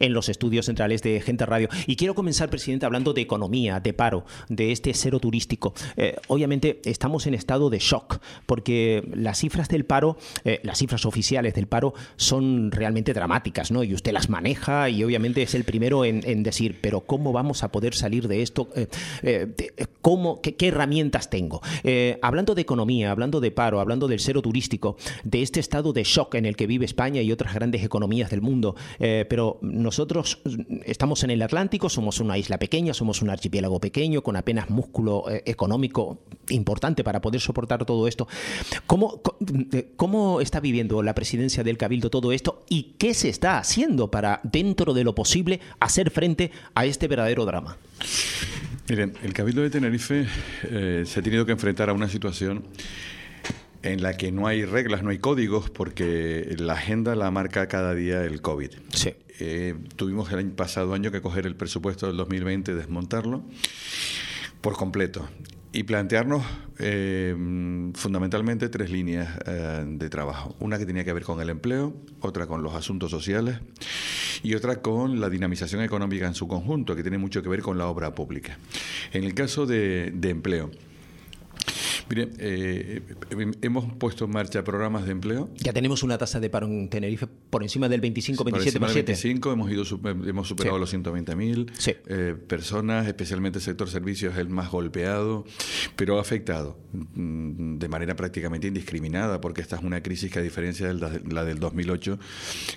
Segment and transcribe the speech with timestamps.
[0.00, 1.68] en los estudios centrales de Gente Radio.
[1.86, 5.74] Y quiero comenzar, presidente, hablando de economía, de paro, de este cero turístico.
[5.96, 11.04] Eh, obviamente estamos en estado de shock porque las cifras del paro, eh, las cifras
[11.04, 13.84] oficiales del paro son realmente dramáticas, ¿no?
[13.84, 17.70] Y usted las maneja y obviamente es el primero en, decir, pero ¿cómo vamos a
[17.70, 18.68] poder salir de esto?
[20.00, 21.60] ¿cómo, qué, herramientas tengo?
[22.22, 26.36] hablando de economía, hablando de paro, hablando del cero turístico, de este estado de shock
[26.36, 29.58] en el que vive España y otras grandes economías del mundo, pero
[29.90, 30.38] nosotros
[30.84, 35.24] estamos en el Atlántico, somos una isla pequeña, somos un archipiélago pequeño, con apenas músculo
[35.28, 38.28] eh, económico importante para poder soportar todo esto.
[38.86, 39.20] ¿Cómo,
[39.96, 44.38] ¿Cómo está viviendo la presidencia del Cabildo todo esto y qué se está haciendo para,
[44.44, 47.76] dentro de lo posible, hacer frente a este verdadero drama?
[48.88, 50.24] Miren, el Cabildo de Tenerife
[50.70, 52.62] eh, se ha tenido que enfrentar a una situación
[53.82, 57.94] en la que no hay reglas, no hay códigos, porque la agenda la marca cada
[57.94, 58.70] día el COVID.
[58.92, 59.14] Sí.
[59.38, 63.42] Eh, tuvimos el año pasado año que coger el presupuesto del 2020 y desmontarlo
[64.60, 65.26] por completo
[65.72, 66.42] y plantearnos
[66.78, 67.34] eh,
[67.94, 70.56] fundamentalmente tres líneas eh, de trabajo.
[70.58, 73.60] Una que tenía que ver con el empleo, otra con los asuntos sociales
[74.42, 77.78] y otra con la dinamización económica en su conjunto, que tiene mucho que ver con
[77.78, 78.58] la obra pública.
[79.12, 80.70] En el caso de empleo,
[82.10, 83.02] Mire, eh,
[83.62, 85.48] hemos puesto en marcha programas de empleo.
[85.58, 89.52] Ya tenemos una tasa de paro en Tenerife por encima del 25, 27, por 25,
[89.52, 89.84] hemos, ido,
[90.26, 91.70] hemos superado los 120.000
[92.08, 95.44] eh, personas, especialmente el sector servicios es el más golpeado,
[95.94, 100.42] pero ha afectado mm, de manera prácticamente indiscriminada, porque esta es una crisis que a
[100.42, 102.18] diferencia de la del 2008,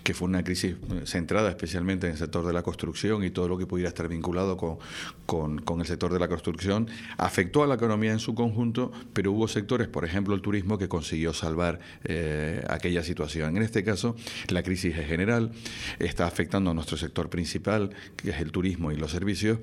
[0.03, 3.47] que fue una crisis eh, centrada especialmente en el sector de la construcción y todo
[3.47, 4.77] lo que pudiera estar vinculado con,
[5.25, 6.87] con, con el sector de la construcción,
[7.17, 10.77] afectó a la economía en su conjunto, pero pero hubo sectores, por ejemplo el turismo,
[10.77, 13.55] que consiguió salvar eh, aquella situación.
[13.55, 14.17] En este caso,
[14.49, 15.53] la crisis es general,
[15.97, 19.59] está afectando a nuestro sector principal, que es el turismo y los servicios,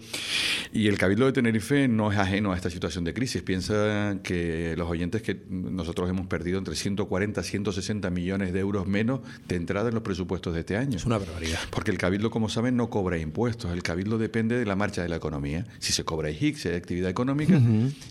[0.72, 3.42] y el Cabildo de Tenerife no es ajeno a esta situación de crisis.
[3.42, 8.86] Piensa que los oyentes que nosotros hemos perdido entre 140 y 160 millones de euros
[8.86, 10.96] menos de entrada en los presupuestos de este año.
[10.96, 11.58] Es una barbaridad.
[11.68, 13.72] Porque el Cabildo, como saben, no cobra impuestos.
[13.72, 15.66] El Cabildo depende de la marcha de la economía.
[15.80, 17.60] Si se cobra IHIC, si hay actividad económica,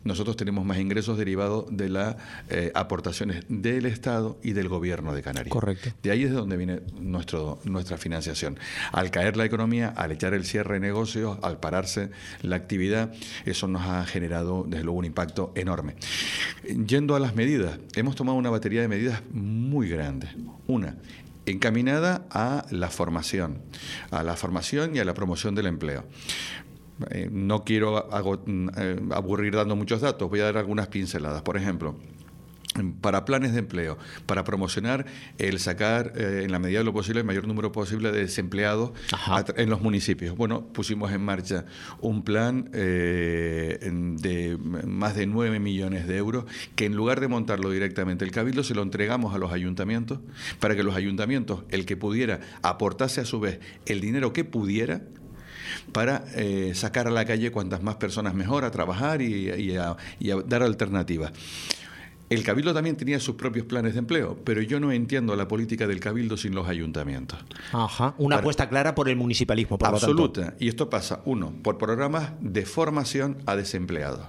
[0.03, 1.38] nosotros tenemos más ingresos derivados
[1.69, 2.16] de las
[2.50, 5.51] eh, aportaciones del Estado y del Gobierno de Canarias.
[5.51, 5.89] Correcto.
[6.03, 8.57] De ahí es de donde viene nuestro, nuestra financiación.
[8.91, 12.11] Al caer la economía, al echar el cierre de negocios, al pararse
[12.41, 13.13] la actividad,
[13.45, 15.95] eso nos ha generado, desde luego, un impacto enorme.
[16.88, 20.29] Yendo a las medidas, hemos tomado una batería de medidas muy grandes.
[20.67, 20.95] Una,
[21.45, 23.61] encaminada a la formación,
[24.11, 26.03] a la formación y a la promoción del empleo.
[27.09, 28.09] Eh, no quiero
[28.45, 31.41] mm, eh, aburrir dando muchos datos, voy a dar algunas pinceladas.
[31.41, 31.95] Por ejemplo,
[33.01, 35.05] para planes de empleo, para promocionar
[35.39, 38.91] el sacar eh, en la medida de lo posible el mayor número posible de desempleados
[39.55, 40.37] en los municipios.
[40.37, 41.65] Bueno, pusimos en marcha
[41.99, 46.45] un plan de más de 9 millones de euros
[46.75, 50.19] que en lugar de montarlo directamente el Cabildo se lo entregamos a los ayuntamientos
[50.59, 55.01] para que los ayuntamientos, el que pudiera, aportase a su vez el dinero que pudiera
[55.91, 59.96] para eh, sacar a la calle cuantas más personas mejor a trabajar y, a,
[60.46, 61.31] dar alternativas.
[62.30, 65.88] El Cabildo también tenía sus propios planes de empleo, pero yo no entiendo la política
[65.88, 67.40] del Cabildo sin los ayuntamientos.
[67.72, 70.53] Ajá, una apuesta clara por el municipalismo, por Absoluta.
[70.59, 74.28] Y esto pasa, uno, por programas de formación a desempleados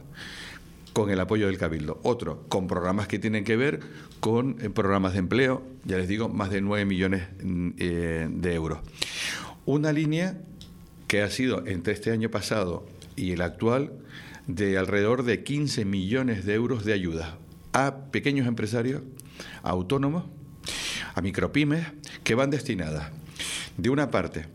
[0.92, 2.00] con el apoyo del Cabildo.
[2.02, 3.80] Otro, con programas que tienen que ver
[4.20, 8.54] con eh, programas de empleo, ya les digo, más de 9 millones mm, eh, de
[8.54, 8.80] euros.
[9.66, 10.38] Una línea
[11.10, 13.90] que ha sido entre este año pasado y el actual
[14.46, 17.36] de alrededor de 15 millones de euros de ayuda
[17.72, 19.02] a pequeños empresarios,
[19.64, 20.26] a autónomos,
[21.12, 21.84] a micropymes,
[22.22, 23.10] que van destinadas,
[23.76, 24.46] de una parte,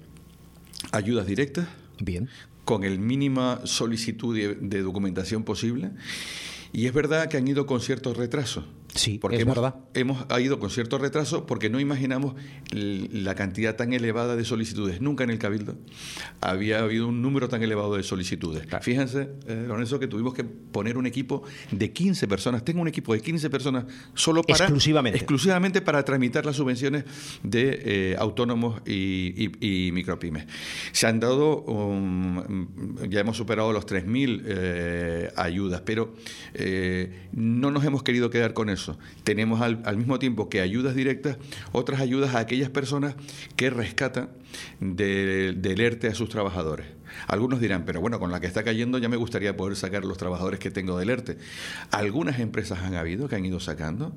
[0.93, 1.67] ayudas directas,
[1.99, 2.29] Bien.
[2.63, 5.91] con el mínima solicitud de, documentación posible,
[6.71, 8.63] y es verdad que han ido con ciertos retrasos
[8.95, 9.75] Sí, porque es hemos, verdad.
[9.93, 12.35] Hemos ido con cierto retraso porque no imaginamos
[12.71, 15.01] la cantidad tan elevada de solicitudes.
[15.01, 15.75] Nunca en el Cabildo
[16.39, 18.65] había habido un número tan elevado de solicitudes.
[18.81, 22.63] Fíjense, eh, Lorenzo, que tuvimos que poner un equipo de 15 personas.
[22.63, 24.63] Tengo un equipo de 15 personas solo para...
[24.63, 25.17] Exclusivamente.
[25.17, 27.03] Exclusivamente para tramitar las subvenciones
[27.43, 30.45] de eh, autónomos y, micropymes.
[30.93, 32.67] Se han dado, um,
[33.09, 36.15] ya hemos superado los 3.000 eh, ayudas, pero
[37.33, 38.84] no nos hemos querido quedar con eso
[39.23, 41.37] Tenemos al, mismo tiempo que ayudas directas,
[41.71, 43.15] otras ayudas a aquellas personas
[43.55, 44.29] que rescatan
[44.79, 46.87] del de ERTE a sus trabajadores.
[47.27, 50.17] Algunos dirán, pero bueno, con la que está cayendo ya me gustaría poder sacar los
[50.17, 51.37] trabajadores que tengo del ERTE.
[51.91, 54.13] Algunas empresas han habido que han ido sacando.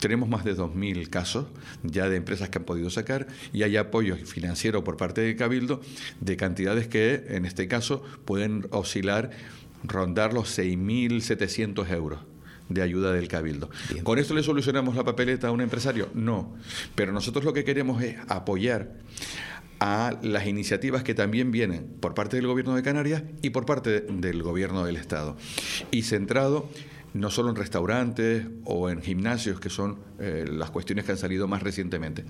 [0.00, 1.46] Tenemos más de 2.000 casos
[1.82, 5.80] ya de empresas que han podido sacar y hay apoyo financiero por parte del Cabildo
[6.20, 9.30] de cantidades que, en este caso, pueden oscilar,
[9.84, 12.20] rondar los 6.700 euros
[12.68, 13.70] de ayuda del Cabildo.
[14.02, 16.08] ¿Con esto le solucionamos la papeleta a un empresario?
[16.14, 16.54] No,
[16.94, 18.94] pero nosotros lo que queremos es apoyar
[19.80, 24.00] a las iniciativas que también vienen por parte del Gobierno de Canarias y por parte
[24.00, 25.36] del Gobierno del Estado.
[25.90, 26.68] Y centrado
[27.14, 31.48] no solo en restaurantes o en gimnasios, que son eh, las cuestiones que han salido
[31.48, 32.24] más recientemente.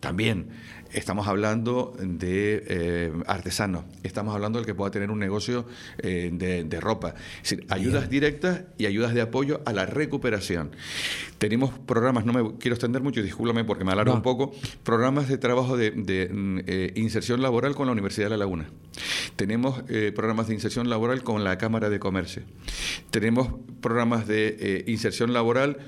[0.00, 0.48] También
[0.92, 5.66] estamos hablando de eh, artesanos, estamos hablando del que pueda tener un negocio
[5.98, 7.14] eh, de, ropa.
[7.42, 10.70] Es decir, ayudas directas y ayudas de apoyo a la recuperación.
[11.38, 14.52] Tenemos programas, no me quiero extender mucho, discúlpame porque me alargo un poco,
[14.84, 18.68] programas de trabajo de, de inserción laboral con la Universidad de La Laguna.
[19.36, 19.82] Tenemos
[20.14, 22.42] programas de inserción laboral con la Cámara de Comercio.
[23.10, 23.48] Tenemos
[23.80, 25.78] programas de eh, inserción laboral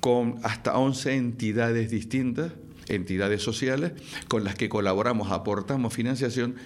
[0.00, 2.52] con hasta 11 entidades distintas,
[2.88, 3.92] entidades sociales,
[4.28, 6.56] con las que colaboramos, aportamos financiación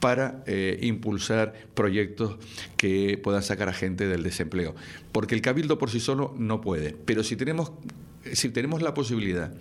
[0.00, 2.36] para eh, impulsar proyectos
[2.76, 4.74] que puedan sacar a gente del desempleo.
[5.12, 7.72] Porque el cabildo por sí solo no puede, pero si tenemos
[8.34, 9.52] si tenemos la posibilidad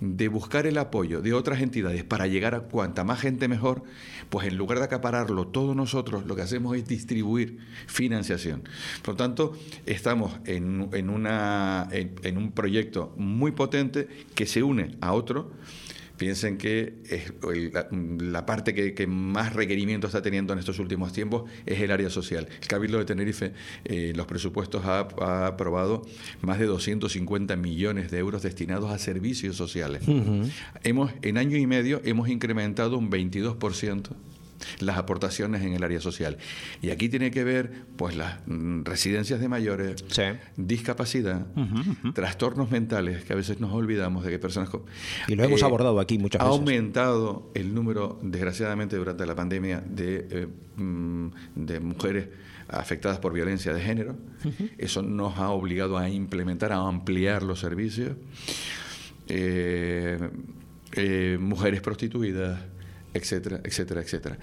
[0.00, 3.84] de buscar el apoyo de otras entidades para llegar a cuanta más gente mejor,
[4.30, 8.62] pues en lugar de acapararlo todos nosotros, lo que hacemos es distribuir financiación.
[9.02, 9.52] Por lo tanto,
[9.86, 15.52] estamos en, en, una, en un proyecto muy potente que se une a otro
[16.22, 17.32] Piensen que es
[18.20, 22.46] la, parte que, más requerimiento está teniendo en estos últimos tiempos es el área social.
[22.60, 23.54] El Cabildo de Tenerife,
[23.84, 25.00] eh, los presupuestos ha,
[25.48, 26.02] aprobado
[26.40, 30.04] más de 250 millones de euros destinados a servicios sociales.
[30.84, 34.10] hemos, en año y medio hemos incrementado un 22%
[34.80, 36.38] las aportaciones en el área social.
[36.80, 40.04] Y aquí tiene que ver pues las mm, residencias de mayores,
[40.56, 41.46] discapacidad,
[42.14, 44.70] trastornos mentales, que a veces nos olvidamos de que personas...
[45.28, 46.50] Y lo hemos eh, abordado aquí muchas veces.
[46.50, 52.28] Ha aumentado el número, desgraciadamente, durante la pandemia de, eh, mm, de mujeres
[52.68, 54.16] afectadas por violencia de género.
[54.78, 58.16] Eso nos ha obligado a implementar, a ampliar los servicios.
[59.28, 60.18] Eh,
[61.40, 62.60] mujeres prostituidas,
[63.14, 64.38] etcétera, etcétera, etcétera.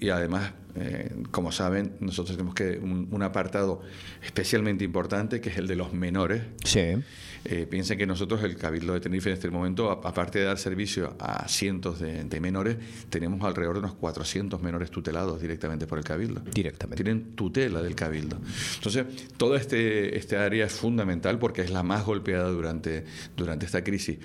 [0.00, 3.82] Y además, eh, como saben, nosotros tenemos que un, apartado
[4.22, 6.42] especialmente importante que es el de los menores.
[6.64, 6.94] Sí.
[7.44, 11.16] Eh, piensen que nosotros, el Cabildo de Tenerife, en este momento, aparte de dar servicio
[11.20, 12.78] a cientos de, menores,
[13.10, 16.40] tenemos alrededor de unos 400 menores tutelados directamente por el Cabildo.
[16.40, 17.04] Directamente.
[17.04, 18.38] Tienen tutela del Cabildo.
[18.76, 19.04] Entonces,
[19.36, 23.04] toda este, este área es fundamental porque es la más golpeada durante,
[23.36, 24.18] durante esta crisis.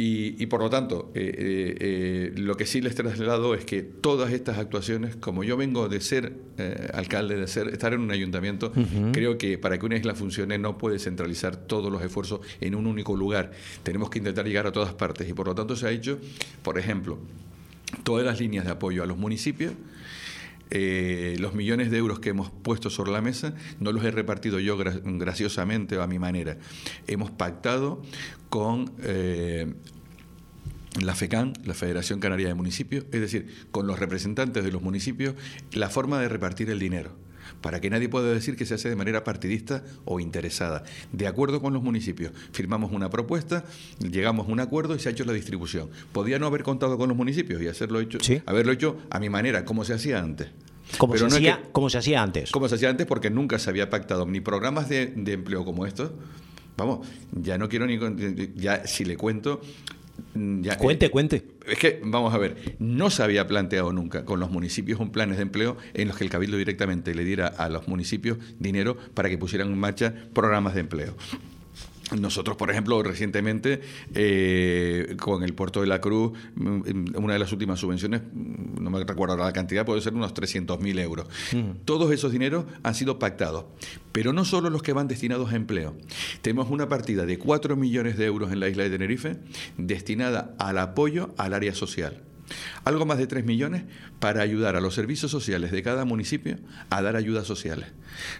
[0.00, 4.32] Y, por lo tanto, eh, eh, eh, lo que sí les traslado es que todas
[4.32, 6.34] estas actuaciones, como yo vengo de ser
[6.94, 8.72] alcalde, de ser, estar en un ayuntamiento,
[9.12, 12.86] creo que para que una isla funcione no puede centralizar todos los esfuerzos en un
[12.86, 13.50] único lugar.
[13.82, 16.20] Tenemos que intentar llegar a todas partes y por lo tanto se ha hecho,
[16.62, 17.18] por ejemplo,
[18.04, 19.72] todas las líneas de apoyo a los municipios.
[20.70, 24.76] Los millones de euros que hemos puesto sobre la mesa no los he repartido yo
[24.76, 26.58] graciosamente o a mi manera.
[27.06, 28.02] Hemos pactado
[28.48, 29.72] con eh,
[31.00, 35.34] la FECAN, la Federación Canaria de Municipios, es decir, con los representantes de los municipios,
[35.72, 37.27] la forma de repartir el dinero
[37.60, 40.84] para que nadie pueda decir que se hace de manera partidista o interesada.
[41.12, 43.64] De acuerdo con los municipios, firmamos una propuesta,
[43.98, 45.90] llegamos a un acuerdo y se ha hecho la distribución.
[46.12, 49.64] Podía no haber contado con los municipios y hacerlo hecho, haberlo hecho a mi manera,
[49.64, 50.48] como se hacía antes.
[50.96, 52.50] Como, se, hacía, como se hacía antes.
[52.50, 55.84] Como se hacía antes porque nunca se había pactado ni programas de, de empleo como
[55.84, 56.12] estos,
[56.78, 57.98] Vamos, ya no quiero ni.
[58.54, 59.60] Ya, si le cuento.
[60.34, 61.44] Mm, ya, cuente, eh, cuente.
[61.66, 65.36] Es que, vamos a ver, no se había planteado nunca con los municipios un planes
[65.36, 69.28] de empleo en los que el Cabildo directamente le diera a los municipios dinero para
[69.28, 71.14] que pusieran en marcha programas de empleo.
[72.16, 73.80] Nosotros, por ejemplo, recientemente,
[74.14, 78.90] eh, con el puerto de la Cruz, mm, una de las últimas subvenciones, mm, no
[78.90, 81.28] me recuerdo ahora la cantidad, puede ser unos 300.000 euros.
[81.84, 83.66] Todos esos dineros han sido pactados,
[84.12, 85.96] pero no solo los que van destinados a empleo.
[86.42, 89.36] Tenemos una partida de 4 millones de euros en la isla de Tenerife
[89.76, 92.22] destinada al apoyo al área social.
[92.84, 93.84] Algo más de 3 millones
[94.20, 96.58] para ayudar a los servicios sociales de cada municipio
[96.90, 97.88] a dar ayudas sociales.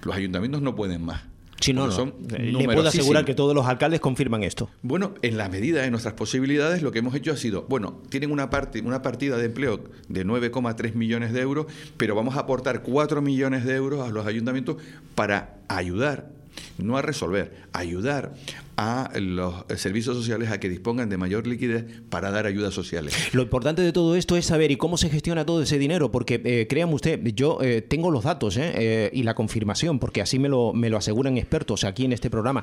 [0.03, 1.23] Los ayuntamientos no pueden más.
[1.61, 4.71] Si no, Son Le puedo asegurar que todos los alcaldes confirman esto.
[4.83, 8.31] Bueno, en la medida de nuestras posibilidades, lo que hemos hecho ha sido, bueno, tienen
[8.31, 12.83] una, parte, una partida de empleo de 9,3 millones de euros, pero vamos a aportar
[12.83, 14.77] 4 millones de euros a los ayuntamientos
[15.15, 16.31] para ayudar,
[16.79, 18.35] no a resolver, ayudar
[18.79, 23.35] a los servicios sociales a que dispongan de mayor liquidez para dar ayudas sociales.
[23.35, 26.41] Lo importante de todo esto es saber y cómo se gestiona todo ese dinero, porque
[26.45, 30.39] eh, créanme usted, yo eh, tengo los datos eh, eh, y la confirmación, porque así
[30.39, 32.63] me lo, me lo aseguran expertos aquí en este programa.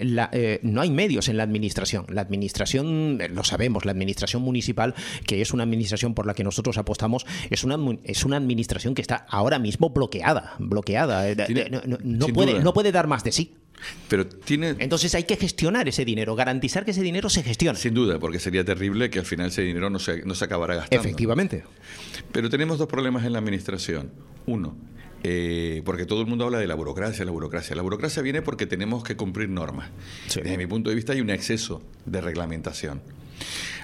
[0.00, 0.30] La,
[0.62, 2.04] no hay medios en la administración.
[2.10, 4.94] La administración, lo sabemos, la administración municipal,
[5.26, 9.00] que es una administración por la que nosotros apostamos, es una, es una administración que
[9.00, 11.24] está ahora mismo bloqueada, bloqueada.
[12.02, 13.54] no, puede, no puede dar más de sí.
[14.08, 14.74] Pero tiene...
[14.78, 17.78] Entonces hay que gestionar ese dinero, garantizar que ese dinero se gestione.
[17.78, 20.76] Sin duda, porque sería terrible que al final ese dinero no se, no se acabara
[20.76, 21.04] gastando.
[21.04, 21.64] Efectivamente.
[22.32, 24.12] Pero tenemos dos problemas en la administración.
[24.46, 24.76] Uno,
[25.22, 27.74] eh, porque todo el mundo habla de la burocracia, la burocracia.
[27.74, 29.90] La burocracia viene porque tenemos que cumplir normas.
[30.34, 33.00] Desde mi punto de vista hay un exceso de reglamentación.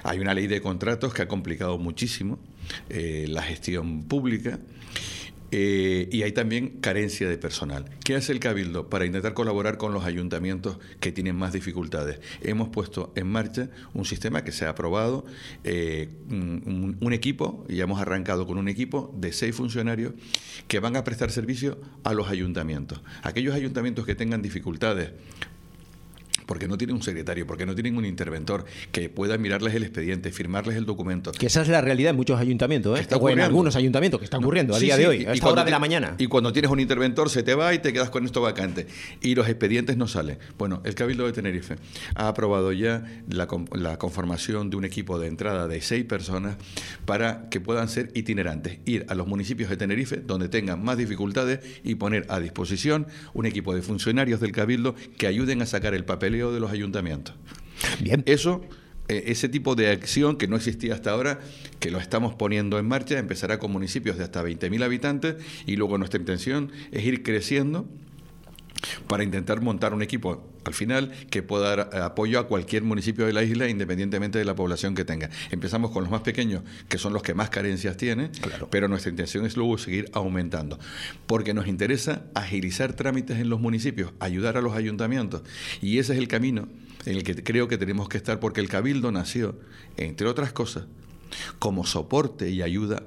[0.03, 2.39] Hay una ley de contratos que ha complicado muchísimo
[2.89, 4.59] eh, la gestión pública
[5.51, 7.85] eh, y hay también carencia de personal.
[8.03, 12.19] ¿Qué hace el Cabildo para intentar colaborar con los ayuntamientos que tienen más dificultades?
[12.41, 15.25] Hemos puesto en marcha un sistema que se ha aprobado,
[15.63, 20.13] eh, un, equipo, y ya hemos arrancado con un equipo de seis funcionarios
[20.69, 23.01] que van a prestar servicio a los ayuntamientos.
[23.21, 25.11] Aquellos ayuntamientos que tengan dificultades
[26.51, 30.33] porque no tienen un secretario, porque no tienen un interventor que pueda mirarles el expediente,
[30.33, 31.31] firmarles el documento.
[31.31, 33.07] Que esa es la realidad en muchos ayuntamientos, ¿eh?
[33.17, 35.71] o en algunos ayuntamientos que están ocurriendo a día de hoy, a esta hora de
[35.71, 36.15] la mañana.
[36.17, 38.85] Y cuando tienes un interventor se te va y te quedas con esto vacante.
[39.21, 40.39] Y los expedientes no salen.
[40.57, 41.77] Bueno, el Cabildo de Tenerife
[42.15, 46.57] ha aprobado ya la, la conformación de un equipo de entrada de seis personas
[47.05, 51.61] para que puedan ser itinerantes, ir a los municipios de Tenerife donde tengan más dificultades
[51.85, 56.03] y poner a disposición un equipo de funcionarios del Cabildo que ayuden a sacar el
[56.49, 57.35] de los ayuntamientos.
[58.01, 58.23] Bien.
[58.25, 58.61] Eso
[59.11, 61.39] eh, ese tipo de acción que no existía hasta ahora,
[61.79, 65.97] que lo estamos poniendo en marcha, empezará con municipios de hasta 20.000 habitantes y luego
[65.97, 67.89] nuestra intención es ir creciendo
[69.07, 73.33] para intentar montar un equipo al final que pueda dar apoyo a cualquier municipio de
[73.33, 75.29] la isla independientemente de la población que tenga.
[75.49, 78.31] Empezamos con los más pequeños, que son los que más carencias tienen,
[78.69, 80.79] pero nuestra intención es luego seguir aumentando,
[81.25, 85.41] porque nos interesa agilizar trámites en los municipios, ayudar a los ayuntamientos,
[85.81, 86.67] y ese es el camino
[87.05, 89.59] en el que creo que tenemos que estar, porque el Cabildo nació,
[89.97, 90.85] entre otras cosas,
[91.59, 93.03] como soporte y ayuda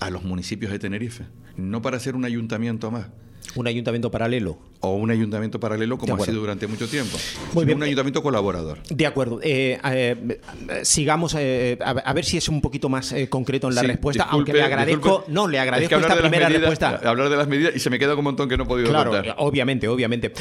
[0.00, 1.24] a los municipios de Tenerife,
[1.56, 3.08] no para ser un ayuntamiento más.
[3.56, 7.18] Un ayuntamiento paralelo o un ayuntamiento paralelo como ha sido durante mucho tiempo.
[7.52, 7.76] Muy bien.
[7.76, 8.78] Un ayuntamiento colaborador.
[8.88, 9.40] De acuerdo.
[9.42, 10.40] Eh, eh,
[10.82, 14.62] sigamos eh, a, ver si es un poquito más concreto en la respuesta, aunque le
[14.62, 17.00] agradezco, no, le agradezco esta primera respuesta.
[17.04, 19.12] Hablar de las medidas y se me queda un montón que no he podido claro,
[19.38, 20.32] Obviamente, obviamente.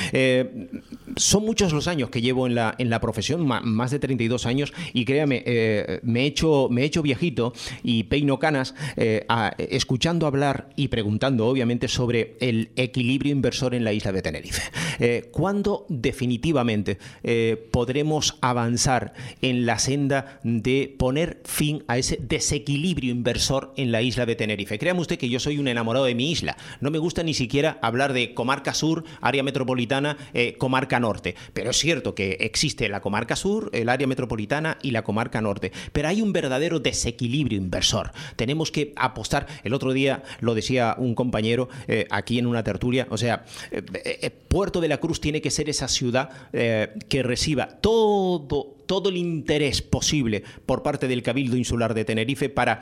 [1.20, 4.74] Son muchos los años que llevo en la, en la profesión, más de 32 años,
[4.94, 5.44] y créame,
[6.04, 8.74] me, he hecho, me he hecho viejito y peino canas
[9.58, 14.62] escuchando hablar y preguntando, obviamente, sobre el equilibrio inversor en la isla de Tenerife.
[15.00, 23.12] Eh, ¿Cuándo definitivamente eh, podremos avanzar en la senda de poner fin a ese desequilibrio
[23.12, 24.78] inversor en la isla de Tenerife?
[24.78, 26.58] Créame usted que yo soy un enamorado de mi isla.
[26.82, 31.09] No me gusta ni siquiera hablar de comarca sur, área metropolitana, eh, comarca norte.
[31.54, 35.72] Pero es cierto que existe la comarca sur, el área metropolitana y la comarca norte.
[35.92, 38.12] Pero hay un verdadero desequilibrio inversor.
[38.36, 39.48] Tenemos que apostar.
[39.64, 41.70] El otro día lo decía un compañero
[42.10, 43.08] aquí en una tertulia.
[43.10, 47.68] O sea, eh, Puerto de la Cruz tiene que ser esa ciudad eh, que reciba
[47.68, 52.82] todo, todo el interés posible por parte del Cabildo Insular de Tenerife para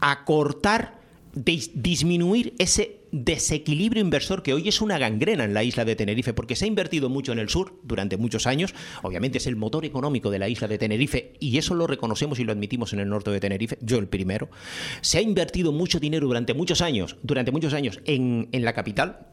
[0.00, 1.00] acortar,
[1.36, 6.56] disminuir ese desequilibrio inversor que hoy es una gangrena en la isla de Tenerife, porque
[6.56, 8.74] se ha invertido mucho en el sur durante muchos años.
[9.02, 12.44] Obviamente es el motor económico de la isla de Tenerife y eso lo reconocemos y
[12.44, 14.48] lo admitimos en el norte de Tenerife, yo el primero.
[15.02, 19.28] Se ha invertido mucho dinero durante muchos años, durante muchos años en, la capital,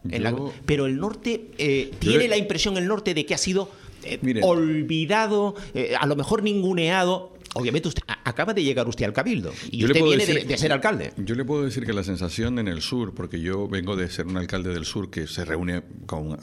[0.66, 3.70] pero el norte eh, tiene la impresión el norte de que ha sido
[4.06, 9.54] eh, olvidado, eh, a lo mejor ninguneado Obviamente usted acaba de llegar usted al Cabildo
[9.70, 11.14] y usted viene de, ser alcalde.
[11.18, 14.28] Yo le puedo decir que la sensación en el sur, porque yo vengo de ser
[14.28, 16.38] un alcalde del sur que se reúne con,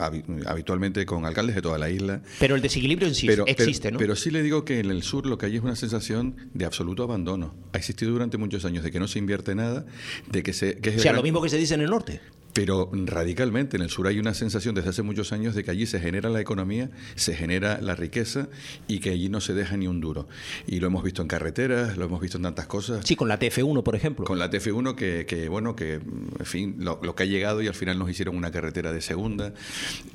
[0.46, 2.22] habitualmente con alcaldes de toda la isla.
[2.38, 3.98] Pero el desequilibrio en sí existe, ¿no?
[3.98, 6.64] Pero sí le digo que en el sur lo que hay es una sensación de
[6.64, 7.54] absoluto abandono.
[7.72, 9.86] Ha existido durante muchos años de que no se invierte nada,
[10.30, 10.76] de que se...
[10.76, 12.20] Que o sea, lo mismo que se dice en el norte.
[12.52, 15.87] Pero radicalmente en el sur hay una sensación desde hace muchos años de que allí
[15.87, 18.49] se genera la economía, se genera la riqueza
[18.88, 20.28] y que allí no se deja ni un duro.
[20.66, 23.07] Y lo hemos visto en carreteras, lo hemos visto en tantas cosas.
[23.07, 24.25] Sí, con la TF1, por ejemplo.
[24.25, 27.75] Con la TF1 que, que bueno, que en fin, lo, que ha llegado y al
[27.75, 29.52] final nos hicieron una carretera de segunda.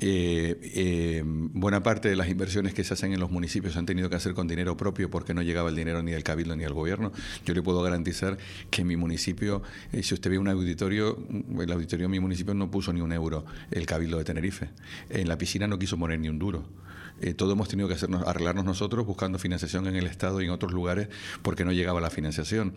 [0.00, 4.10] Eh, eh, buena parte de las inversiones que se hacen en los municipios han tenido
[4.10, 6.74] que hacer con dinero propio porque no llegaba el dinero ni del cabildo ni del
[6.74, 7.12] gobierno.
[7.46, 8.36] Yo le puedo garantizar
[8.70, 9.62] que en mi municipio,
[9.92, 11.18] eh, si usted ve un auditorio,
[11.60, 14.70] el auditorio mi municipio no puso ni un euro el Cabildo de Tenerife.
[15.10, 16.64] En la piscina no quiso poner ni un duro.
[17.20, 20.50] Eh, todo hemos tenido que hacernos, arreglarnos nosotros buscando financiación en el Estado y en
[20.50, 21.08] otros lugares
[21.42, 22.74] porque no llegaba la financiación.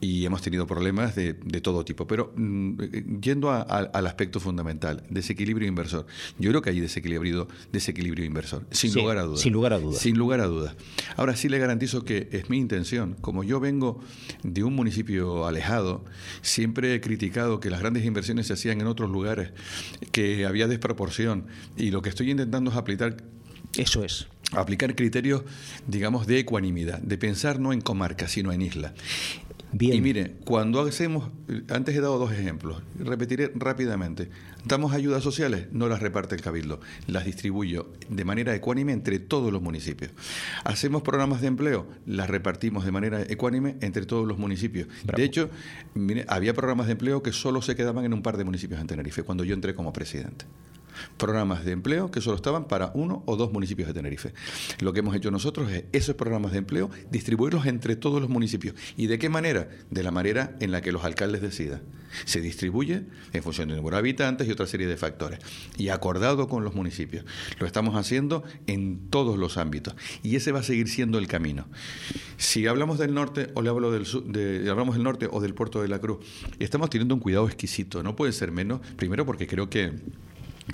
[0.00, 2.06] Y hemos tenido problemas de, todo tipo.
[2.06, 6.06] Pero mm, yendo al aspecto fundamental, desequilibrio inversor.
[6.38, 9.40] Yo creo que hay desequilibrio, desequilibrio inversor, sin lugar a dudas.
[9.40, 10.00] Sin lugar a dudas.
[10.00, 10.74] Sin lugar a dudas.
[11.16, 13.16] Ahora sí le garantizo que es mi intención.
[13.20, 14.00] Como yo vengo
[14.42, 16.04] de un municipio alejado,
[16.40, 19.52] siempre he criticado que las grandes inversiones se hacían en otros lugares,
[20.10, 21.46] que había desproporción.
[21.76, 23.16] Y lo que estoy intentando es aplicar
[23.76, 24.28] eso es.
[24.52, 25.44] Aplicar criterios,
[25.86, 28.92] digamos, de ecuanimidad, de pensar no en comarca, sino en isla.
[29.74, 29.96] Bien.
[29.96, 31.30] Y mire, cuando hacemos,
[31.70, 34.28] antes he dado dos ejemplos, repetiré rápidamente.
[34.66, 39.50] Damos ayudas sociales, no las reparte el Cabildo, las distribuyo de manera ecuánime entre todos
[39.50, 40.10] los municipios.
[40.64, 44.88] Hacemos programas de empleo, las repartimos de manera ecuánime entre todos los municipios.
[45.04, 45.48] De hecho,
[45.94, 48.86] mire, había programas de empleo que solo se quedaban en un par de municipios en
[48.86, 50.44] Tenerife cuando yo entré como presidente
[51.16, 54.32] programas de empleo que solo estaban para uno o dos municipios de Tenerife.
[54.80, 58.74] Lo que hemos hecho nosotros es esos programas de empleo distribuirlos entre todos los municipios.
[58.96, 59.68] ¿Y de qué manera?
[59.90, 61.82] De la manera en la que los alcaldes decidan.
[62.24, 65.38] Se distribuye en función del número de habitantes y otra serie de factores.
[65.78, 67.24] Y acordado con los municipios.
[67.58, 69.94] Lo estamos haciendo en todos los ámbitos.
[70.22, 71.66] Y ese va a seguir siendo el camino.
[72.36, 75.54] Si hablamos del norte o le hablo del sur, de, hablamos del norte o del
[75.54, 76.18] puerto de la Cruz,
[76.58, 78.02] estamos teniendo un cuidado exquisito.
[78.02, 79.92] No puede ser menos, primero porque creo que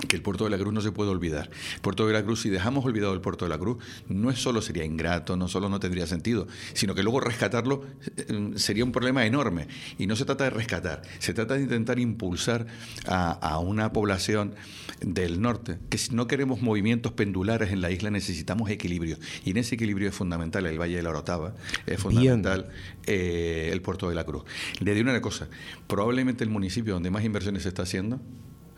[0.07, 1.49] que el puerto de la Cruz no se puede olvidar.
[1.75, 4.39] El puerto de la Cruz, si dejamos olvidado el puerto de la Cruz, no es
[4.39, 7.83] solo sería ingrato, no solo no tendría sentido, sino que luego rescatarlo
[8.17, 9.67] eh, sería un problema enorme.
[9.97, 12.67] Y no se trata de rescatar, se trata de intentar impulsar
[13.05, 14.55] a, una población
[15.01, 19.17] del norte, que si no queremos movimientos pendulares en la isla necesitamos equilibrio.
[19.43, 21.55] Y en ese equilibrio es fundamental el Valle de la Orotava,
[21.85, 22.69] es fundamental
[23.05, 24.43] eh, el puerto de la Cruz.
[24.79, 25.49] Le diré una cosa,
[25.87, 28.19] probablemente el municipio donde más inversiones se está haciendo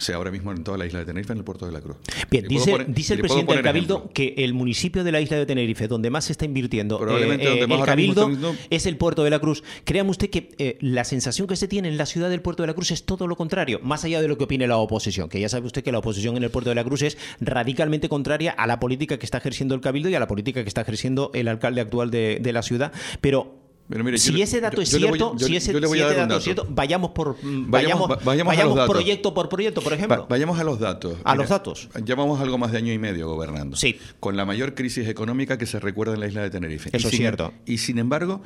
[0.02, 1.98] sea ahora mismo en toda la isla de Tenerife, en el puerto de la Cruz.
[2.30, 5.88] Bien, dice, dice el presidente del Cabildo que el municipio de la isla de Tenerife,
[5.88, 8.30] donde más se está invirtiendo Probablemente eh, el Cabildo,
[8.70, 9.64] es el puerto de la Cruz.
[9.84, 12.68] Créame usted que eh, la sensación que se tiene en la ciudad del puerto de
[12.68, 15.40] la Cruz es todo lo contrario, más allá de lo que opine la oposición, que
[15.40, 18.52] ya sabe usted que la oposición en el puerto de la Cruz es radicalmente contraria
[18.52, 21.32] a la política que está ejerciendo el Cabildo y a la política que está ejerciendo
[21.34, 22.92] el alcalde actual de, de la ciudad.
[23.22, 23.61] Pero
[24.18, 29.34] si ese dato es cierto, si ese, dato es cierto, vayamos por vayamos, vayamos, proyecto
[29.34, 30.28] por proyecto, por ejemplo.
[30.30, 31.16] vayamos a los datos.
[31.24, 31.90] A los datos.
[32.06, 33.76] Llevamos algo más de año y medio gobernando.
[33.76, 34.00] Sí.
[34.20, 36.90] Con la mayor crisis económica que se recuerda en la isla de Tenerife.
[36.94, 37.54] Eso es cierto.
[37.66, 38.42] Y sin embargo,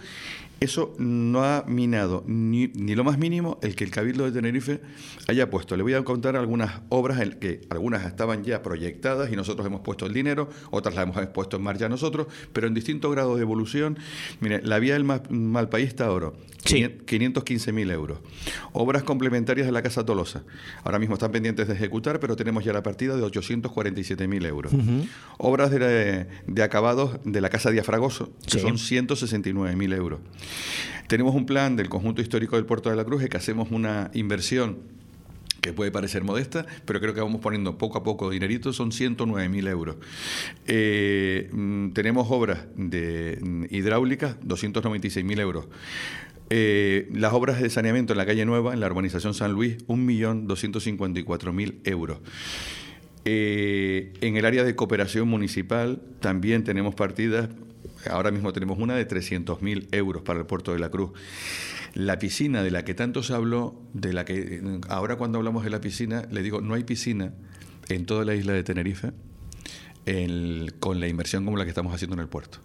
[0.60, 4.82] eso no ha minado ni, lo más mínimo el que el Cabildo de Tenerife
[5.28, 5.76] haya puesto.
[5.76, 9.82] Le voy a contar algunas obras en que algunas estaban ya proyectadas y nosotros hemos
[9.82, 13.42] puesto el dinero, otras las hemos puesto en marcha nosotros, pero en distintos grados de
[13.42, 14.00] evolución.
[14.40, 15.04] Mire, la vía del
[15.36, 16.84] Malpaís está oro, sí.
[16.84, 18.20] 515.000 euros.
[18.74, 20.44] Obras complementarias de la Casa Tolosa.
[20.84, 24.74] Ahora mismo están pendientes de ejecutar, pero tenemos ya la partida de 847.000 euros.
[25.38, 26.28] Obras de,
[26.64, 30.20] acabados de la Casa Diafragoso, que son 169.000 euros.
[31.08, 34.78] Tenemos un plan del conjunto histórico del Puerto de la Cruz que hacemos una inversión
[35.66, 39.68] que puede parecer modesta, pero creo que vamos poniendo poco a poco dinerito, son 109.000
[39.68, 39.96] euros.
[40.68, 45.66] Eh, mm, tenemos obras de mm, hidráulicas, 296.000 euros.
[46.52, 51.80] Eh, las obras de saneamiento en la calle Nueva, en la urbanización San Luis, 1.254.000
[51.86, 52.20] euros.
[53.26, 57.50] Eh, en el área de cooperación municipal también tenemos partidas
[58.10, 61.12] Ahora mismo tenemos una de 300.000 euros para el puerto de la Cruz.
[61.96, 65.72] La piscina de la que tanto se habló, de la que ahora cuando hablamos de
[65.72, 67.34] la piscina, le digo, no hay piscina
[67.90, 69.14] en toda la isla de Tenerife
[70.80, 72.60] con la inversión como la que estamos haciendo en el puerto.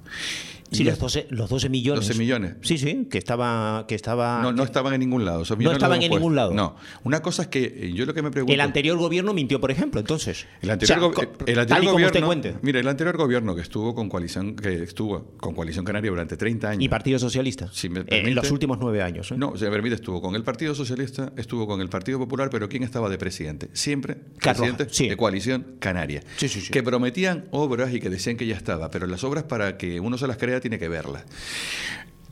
[0.70, 2.06] Sí, los 12, los 12 millones.
[2.06, 2.54] 12 millones.
[2.62, 3.86] Sí, sí, que estaba...
[3.88, 5.42] Que estaba no, no estaban en ningún lado.
[5.58, 6.54] no estaban en ningún lado.
[6.54, 6.76] No.
[7.04, 8.52] Una cosa es que eh, yo lo que me pregunto...
[8.52, 10.46] El anterior gobierno mintió, por ejemplo, entonces.
[10.62, 11.12] El anterior,
[11.46, 12.58] el anterior gobierno...
[12.62, 16.70] Mira, el anterior gobierno que estuvo con coalición que estuvo con coalición canaria durante 30
[16.70, 16.84] años...
[16.84, 17.70] ¿Y Partido Socialista?
[17.82, 19.32] en los últimos nueve años.
[19.32, 19.34] ¿eh?
[19.36, 22.68] No, si me permite, estuvo con el Partido Socialista, estuvo con el Partido Popular, pero
[22.68, 23.68] ¿quién estaba de presidente?
[23.72, 26.22] Siempre presidente de coalición canaria.
[26.36, 26.72] Sí, sí, sí.
[26.72, 30.18] Que prometían obras y que decían que ya estaba, pero las obras para que uno
[30.18, 31.24] se las crea tiene que verlas.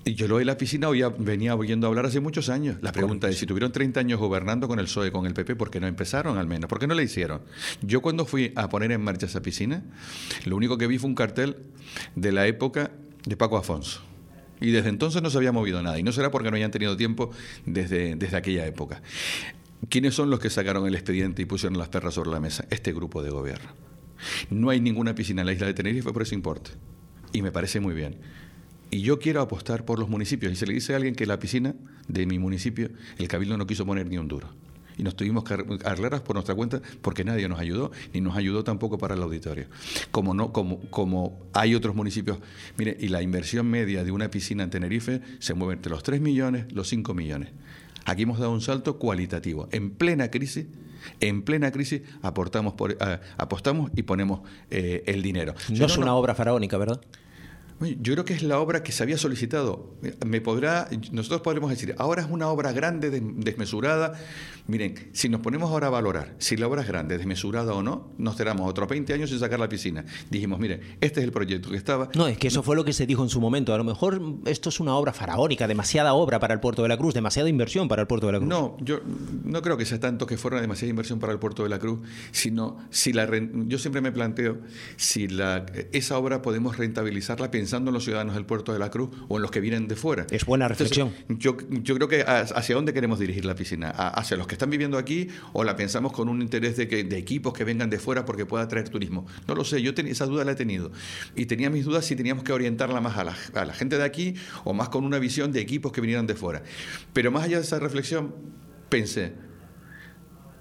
[0.05, 2.79] Y yo lo de la piscina hoy venía oyendo hablar hace muchos años.
[2.81, 5.71] La pregunta es, si tuvieron 30 años gobernando con el PSOE, con el PP, ¿por
[5.71, 6.69] qué no empezaron al menos?
[6.69, 7.43] ¿Por qué no le hicieron?
[7.83, 9.83] Yo cuando fui a poner en marcha esa piscina,
[10.47, 11.57] lo único que vi fue un cartel
[12.15, 12.91] de la época
[13.27, 14.01] de Paco Afonso.
[14.61, 15.99] Y desde entonces no se había movido nada.
[15.99, 17.31] Y no será porque no hayan tenido tiempo
[17.67, 19.03] desde, desde aquella época.
[19.91, 22.65] ¿Quiénes son los que sacaron el expediente y pusieron las perras sobre la mesa?
[22.71, 23.69] Este grupo de gobierno.
[24.49, 26.71] No hay ninguna piscina en la isla de Tenerife por ese importe.
[27.33, 28.17] Y me parece muy bien.
[28.91, 30.53] Y yo quiero apostar por los municipios.
[30.53, 31.75] Y se le dice a alguien que la piscina
[32.09, 34.49] de mi municipio, el cabildo no quiso poner ni un duro.
[34.97, 38.65] y nos tuvimos que arreglarlas por nuestra cuenta porque nadie nos ayudó, ni nos ayudó
[38.65, 39.67] tampoco para el auditorio.
[40.11, 42.39] Como, no, como, como hay otros municipios,
[42.77, 46.21] mire, y la inversión media de una piscina en Tenerife se mueve entre los 3
[46.21, 47.51] millones, los 5 millones.
[48.07, 49.69] Aquí hemos dado un salto cualitativo.
[49.71, 50.67] En plena crisis,
[51.21, 54.41] en plena crisis aportamos por, eh, apostamos y ponemos
[54.71, 55.55] eh, el dinero.
[55.71, 57.01] No es una obra faraónica, ¿verdad?
[57.81, 59.95] Yo creo que es la obra que se había solicitado.
[60.27, 64.15] Me podrá, nosotros podremos decir, ahora es una obra grande, desmesurada.
[64.67, 68.11] Miren, si nos ponemos ahora a valorar si la obra es grande, desmesurada o no,
[68.19, 70.05] nos tenemos otros 20 años sin sacar la piscina.
[70.29, 72.09] Dijimos, miren, este es el proyecto que estaba.
[72.15, 73.73] No, es que eso fue lo que se dijo en su momento.
[73.73, 76.97] A lo mejor esto es una obra faraónica, demasiada obra para el puerto de la
[76.97, 78.49] Cruz, demasiada inversión para el puerto de la Cruz.
[78.49, 79.01] No, yo
[79.45, 82.01] no creo que sea tanto que fuera demasiada inversión para el puerto de la Cruz,
[82.33, 83.29] sino si la
[83.67, 84.59] yo siempre me planteo
[84.97, 88.91] si la, esa obra podemos rentabilizarla pensando pensando en los ciudadanos del puerto de la
[88.91, 90.27] Cruz o en los que vienen de fuera.
[90.31, 91.13] Es buena reflexión.
[91.29, 94.97] yo, yo, creo que hacia dónde queremos dirigir la piscina, hacia los que están viviendo
[94.97, 98.25] aquí o la pensamos con un interés de, que, de equipos que vengan de fuera
[98.25, 99.27] porque pueda traer turismo.
[99.47, 100.91] No lo sé, yo esa duda la he tenido.
[101.37, 104.05] Y tenía mis dudas si teníamos que orientarla más a la, a la gente de
[104.05, 106.63] aquí o más con una visión de equipos que vinieran de fuera.
[107.13, 108.35] Pero más allá de esa reflexión,
[108.89, 109.35] pensé,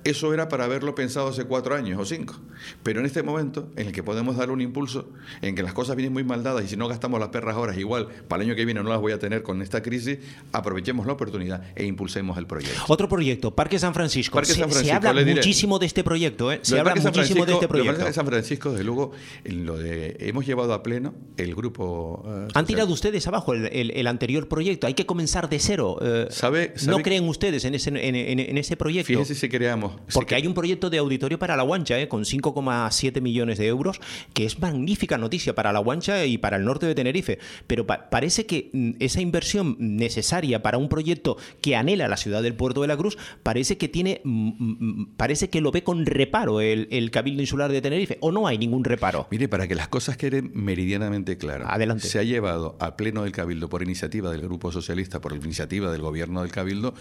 [0.09, 2.35] eso era para haberlo pensado hace cuatro años o cinco.
[2.83, 5.09] Pero en este momento, en el que podemos dar un impulso,
[5.41, 7.77] en que las cosas vienen muy mal dadas y si no gastamos las perras horas
[7.77, 10.19] igual, para el año que viene no las voy a tener con esta crisis,
[10.51, 12.81] aprovechemos la oportunidad e impulsemos el proyecto.
[12.87, 14.35] Otro proyecto, Parque San Francisco.
[14.35, 16.59] Parque se, San Francisco se, habla muchísimo de este proyecto, ¿eh?
[16.61, 17.97] Se habla muchísimo de este proyecto.
[17.97, 19.11] Parque San Francisco, de luego,
[19.45, 22.23] lo de, hemos llevado a pleno el grupo.
[22.25, 24.87] Uh, Han tirado ustedes abajo el, anterior proyecto.
[24.87, 25.97] Hay que comenzar de cero.
[25.99, 29.07] Uh, ¿Sabe, ¿No creen ustedes en ese, en ese proyecto?
[29.07, 32.07] Fíjese si creamos porque hay un proyecto de auditorio para la Guancha, ¿eh?
[32.07, 33.99] con 5,7 millones de euros,
[34.33, 37.39] que es magnífica noticia para la Guancha y para el norte de Tenerife.
[37.67, 42.55] Pero parece que mm, esa inversión necesaria para un proyecto que anhela la ciudad del
[42.55, 46.61] Puerto de la Cruz, parece que tiene, mm, mm, parece que lo ve con reparo
[46.61, 49.27] el, Cabildo Insular de Tenerife, o no hay ningún reparo.
[49.31, 52.07] Mire, para que las cosas queden meridianamente claras, Adelante.
[52.07, 56.01] se ha llevado al Pleno del Cabildo por iniciativa del Grupo Socialista, por iniciativa del
[56.01, 56.93] Gobierno del Cabildo,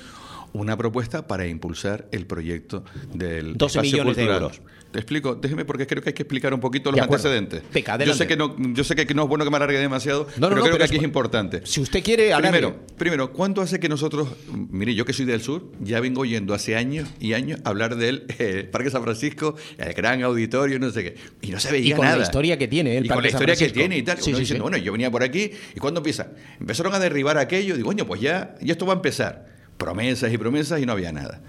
[0.53, 4.61] una propuesta para impulsar el proyecto del 12 millones de euros.
[4.97, 7.63] Te explico, déjeme porque creo que hay que explicar un poquito los antecedentes.
[8.05, 10.63] yo sé que no, yo sé que no es bueno que me alargue demasiado, pero
[10.63, 11.61] creo que aquí es importante.
[11.65, 14.29] Si usted quiere primero, primero, ¿cuánto hace que nosotros,
[14.71, 18.25] mire, yo que soy del sur, ya vengo oyendo hace años y años hablar del
[18.39, 21.93] eh, Parque San Francisco, el gran auditorio, no sé qué, y no se veía y
[21.93, 22.17] con nada.
[22.17, 24.19] la historia que tiene, el y con la historia que tiene y tal.
[24.19, 26.29] Sí, sí, bueno, yo venía por aquí y cuando empieza,
[26.59, 30.39] empezaron a derribar aquello, digo, coño, pues ya, ya esto va a empezar promesas y
[30.39, 31.43] promesas y no había nada.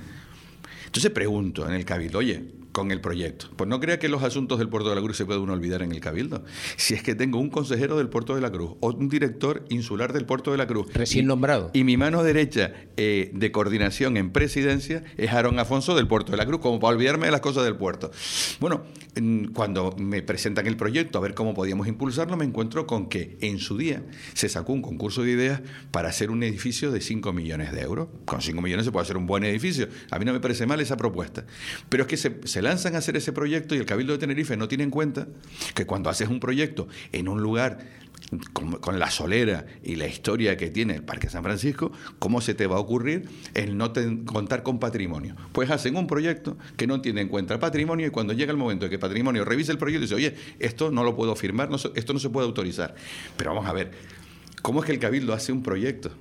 [0.86, 2.44] Entonces pregunto en el cabildo, oye,
[2.78, 3.48] con el proyecto.
[3.56, 5.82] Pues no crea que los asuntos del Puerto de la Cruz se puede uno olvidar
[5.82, 6.44] en el Cabildo.
[6.76, 10.14] Si es que tengo un consejero del Puerto de la Cruz o un director insular
[10.14, 10.94] del Puerto de la Cruz.
[10.94, 11.72] Recién nombrado.
[11.74, 16.38] Y mi mano derecha eh, de coordinación en presidencia es Aaron Afonso del Puerto de
[16.38, 18.12] la Cruz, como para olvidarme de las cosas del puerto.
[18.60, 18.84] Bueno,
[19.56, 23.58] cuando me presentan el proyecto a ver cómo podíamos impulsarlo, me encuentro con que en
[23.58, 24.04] su día
[24.36, 28.10] se sacó un concurso de ideas para hacer un edificio de 5 millones de euros.
[28.26, 29.88] Con 5 millones se puede hacer un buen edificio.
[30.12, 31.44] A mí no me parece mal esa propuesta.
[31.90, 34.58] Pero es que se, se lanzan a hacer ese proyecto y el Cabildo de Tenerife
[34.58, 35.28] no tiene en cuenta
[35.74, 37.80] que cuando haces un proyecto en un lugar
[38.54, 42.68] con, la solera y la historia que tiene el Parque San Francisco, ¿cómo se te
[42.68, 43.94] va a ocurrir el no
[44.26, 45.36] contar con patrimonio?
[45.54, 48.86] Pues hacen un proyecto que no tiene en cuenta patrimonio y cuando llega el momento
[48.86, 52.14] de que patrimonio revise el proyecto y dice, oye, esto no lo puedo firmar, esto
[52.14, 52.96] no se puede autorizar.
[53.38, 53.92] Pero vamos a ver,
[54.62, 56.12] ¿cómo es que el Cabildo hace un proyecto?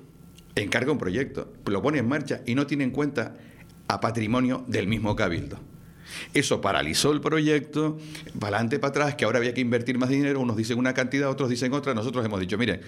[0.55, 3.35] Encarga un proyecto, lo pone en marcha y no tiene en cuenta
[3.87, 5.59] a patrimonio del mismo Cabildo.
[6.33, 7.97] Eso paralizó el proyecto,
[8.39, 11.29] para adelante, para atrás, que ahora había que invertir más dinero, unos dicen una cantidad,
[11.29, 12.81] otros dicen otra, nosotros hemos dicho, mire,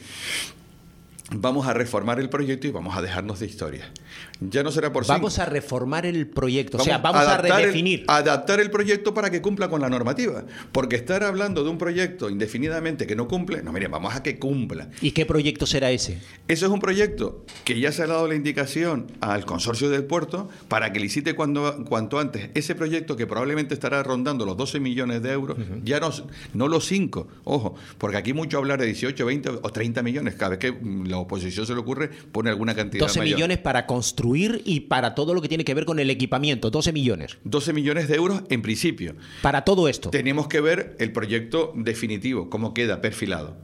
[1.32, 3.92] vamos a reformar el proyecto y vamos a dejarnos de historia.
[4.39, 8.06] Ya no será por Vamos a reformar el proyecto, o sea, vamos a, redefinir.
[8.08, 10.46] adaptar el proyecto para que cumpla con la normativa.
[10.72, 14.39] Porque estar hablando de un proyecto indefinidamente que no cumple, no, miren, vamos a que
[14.39, 14.89] cumpla.
[15.02, 16.20] ¿Y qué proyecto será ese?
[16.48, 20.50] Eso es un proyecto que ya se ha dado la indicación al consorcio del puerto
[20.68, 25.22] para que licite cuando, cuanto antes ese proyecto que probablemente estará rondando los 12 millones
[25.22, 26.12] de euros, ya no,
[26.54, 30.52] no los 5, ojo, porque aquí mucho hablar de 18, 20 o 30 millones, cada
[30.52, 30.74] vez que
[31.06, 35.34] la oposición se le ocurre pone alguna cantidad 12 millones para construir y para todo
[35.34, 37.38] lo que tiene que ver con el equipamiento, 12 millones.
[37.44, 39.16] 12 millones de euros en principio.
[39.42, 40.10] Para todo esto.
[40.10, 43.58] Tenemos que ver el proyecto definitivo, cómo queda perfilado.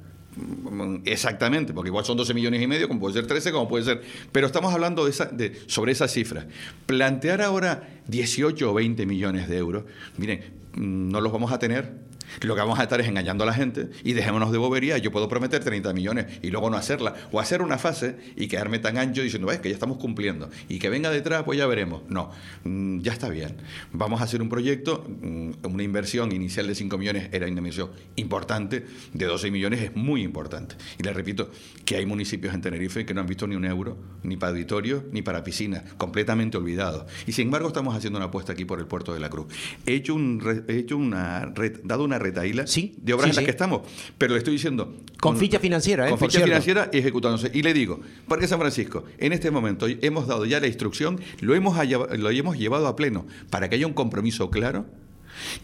[1.06, 4.02] Exactamente, porque igual son 12 millones y medio, como puede ser 13, como puede ser.
[4.32, 6.48] Pero estamos hablando de, esa, de sobre esa cifra.
[6.86, 9.84] Plantear ahora 18 o 20 millones de euros,
[10.18, 10.42] miren,
[10.76, 11.94] no los vamos a tener
[12.42, 14.98] Lo que vamos a estar es engañando a la gente y dejémonos de bobería.
[14.98, 17.16] Yo puedo prometer 30 millones y luego no hacerla.
[17.32, 20.50] O hacer una fase y quedarme tan ancho diciendo, ves que ya estamos cumpliendo.
[20.70, 22.04] Y que venga detrás, pues ya veremos.
[22.10, 22.32] No,
[22.64, 23.58] mm, ya está bien.
[23.92, 27.92] Vamos a hacer un proyecto, mm, una inversión inicial de 5 millones era una inversión
[28.16, 30.76] importante, de 12 millones es muy importante.
[31.00, 31.50] Y le repito
[31.86, 35.06] que hay municipios en Tenerife que no han visto ni un euro, ni para auditorio,
[35.12, 37.06] ni para piscina, completamente olvidados.
[37.28, 39.48] Y sin embargo estamos haciendo una apuesta aquí por el puerto de la Cruz.
[39.86, 43.42] He hecho, un, he hecho una, dado una retaíla sí, de obras sí, en las
[43.42, 43.46] sí.
[43.46, 43.82] que estamos.
[44.18, 44.96] Pero le estoy diciendo.
[45.20, 46.10] Con, ficha financiera, ¿eh?
[46.10, 46.48] Con ficha cierto.
[46.48, 47.52] financiera y ejecutándose.
[47.54, 51.56] Y le digo, Parque San Francisco, en este momento hemos dado ya la instrucción, lo
[51.56, 54.86] hemos, lo hemos llevado a pleno para que haya un compromiso claro.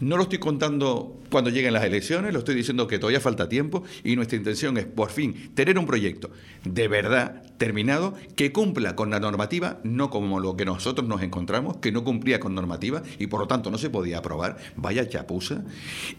[0.00, 3.82] No lo estoy contando cuando lleguen las elecciones, lo estoy diciendo que todavía falta tiempo
[4.04, 6.30] y nuestra intención es, por fin, tener un proyecto
[6.64, 11.76] de verdad terminado que cumpla con la normativa, no como lo que nosotros nos encontramos,
[11.76, 15.62] que no cumplía con normativa y por lo tanto no se podía aprobar, vaya chapuza,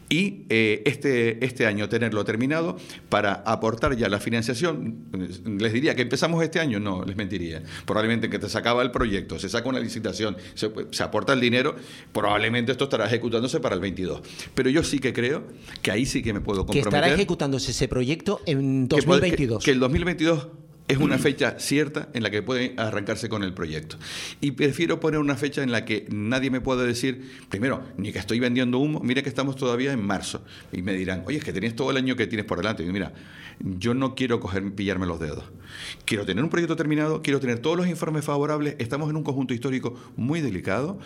[0.10, 2.78] y eh, este, este año tenerlo terminado
[3.10, 5.06] para aportar ya la financiación.
[5.60, 7.62] Les diría que empezamos este año, no, les mentiría.
[7.86, 11.76] Probablemente que te sacaba el proyecto, se saca una licitación, se, se aporta el dinero,
[12.14, 13.08] probablemente esto estará
[13.44, 14.22] ejecutándose para el 22.
[14.56, 15.44] Pero yo sí que creo
[15.82, 16.94] que ahí sí que me puedo Que comprometer.
[17.00, 19.60] estará ejecutándose ese proyecto en que puede- 2022.
[19.60, 20.48] Que, que el 2022
[20.88, 23.98] es una fecha cierta en la que puede arrancarse con el proyecto.
[24.42, 28.20] Y prefiero poner una fecha en la que nadie me pueda decir, primero, ni que
[28.20, 30.44] estoy vendiendo humo, mira que estamos todavía en marzo.
[30.74, 32.84] Y me dirán, oye, es que tenías todo el año que tienes por delante.
[32.84, 33.14] Y mira,
[33.60, 35.46] yo no quiero coger, pillarme los dedos.
[36.06, 38.76] Quiero tener un proyecto terminado, quiero tener todos los informes favorables.
[38.78, 41.00] Estamos en un conjunto histórico muy delicado.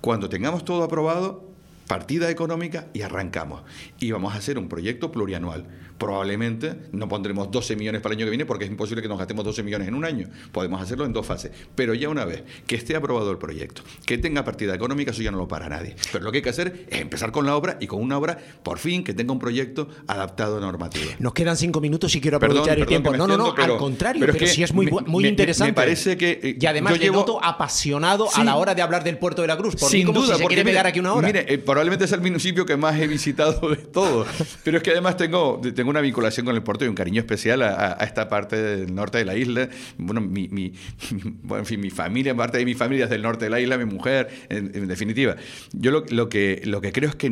[0.00, 1.44] Cuando tengamos todo aprobado,
[1.88, 3.62] partida económica y arrancamos.
[3.98, 5.66] Y vamos a hacer un proyecto plurianual.
[5.98, 9.18] Probablemente no pondremos 12 millones para el año que viene porque es imposible que nos
[9.18, 10.28] gastemos 12 millones en un año.
[10.52, 11.50] Podemos hacerlo en dos fases.
[11.74, 15.30] Pero ya una vez que esté aprobado el proyecto, que tenga partida económica, eso ya
[15.30, 15.96] no lo para nadie.
[16.12, 18.38] Pero lo que hay que hacer es empezar con la obra y con una obra,
[18.62, 21.12] por fin, que tenga un proyecto adaptado a normativa.
[21.18, 23.16] Nos quedan cinco minutos y quiero Perdón, aprovechar el perdón tiempo.
[23.18, 25.26] No, no, no, pero- al contrario, pero pero, es que sí es muy, me- muy
[25.26, 25.72] interesante.
[25.72, 28.82] me parece que, eh, y además yo le llevo- noto apasionado a la hora de
[28.82, 29.74] hablar del puerto de la Cruz.
[29.76, 31.26] Por mí, Sin como duda, si se porque quiere mire, pegar aquí una hora.
[31.26, 34.28] Mire, eh, probablemente es el municipio que más he visitado de todos.
[34.64, 37.62] Pero es que además tengo, tengo una vinculación con el puerto y un cariño especial
[37.62, 39.68] a, a- esta parte del norte de la isla.
[39.96, 40.72] Bueno, mi, mi-
[41.42, 43.78] bueno, en fin, mi familia, parte de mi familia es del norte de la isla,
[43.78, 45.36] mi mujer, en, en definitiva.
[45.72, 47.30] Yo lo, lo que, lo que creo es que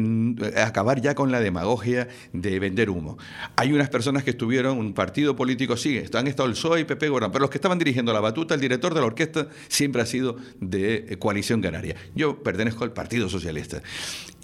[0.63, 3.19] acabar ya con la demagogia de vender humo.
[3.57, 7.09] Hay unas personas que estuvieron, un partido político, sí, han estado el PSOE y PP,
[7.09, 10.07] Gordon, pero los que estaban dirigiendo la batuta, el director de la orquesta, siempre ha
[10.07, 11.97] sido de eh, Coalición Canaria.
[12.15, 13.83] Yo pertenezco al Partido Socialista.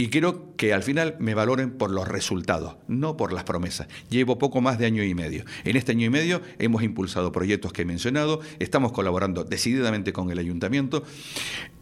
[0.03, 3.87] Y quiero que al final me valoren por los resultados, no por las promesas.
[4.11, 5.45] Llevo poco más de año y medio.
[5.63, 10.33] En este año y medio hemos impulsado proyectos que he mencionado, estamos colaborando decididamente con
[10.33, 11.05] el ayuntamiento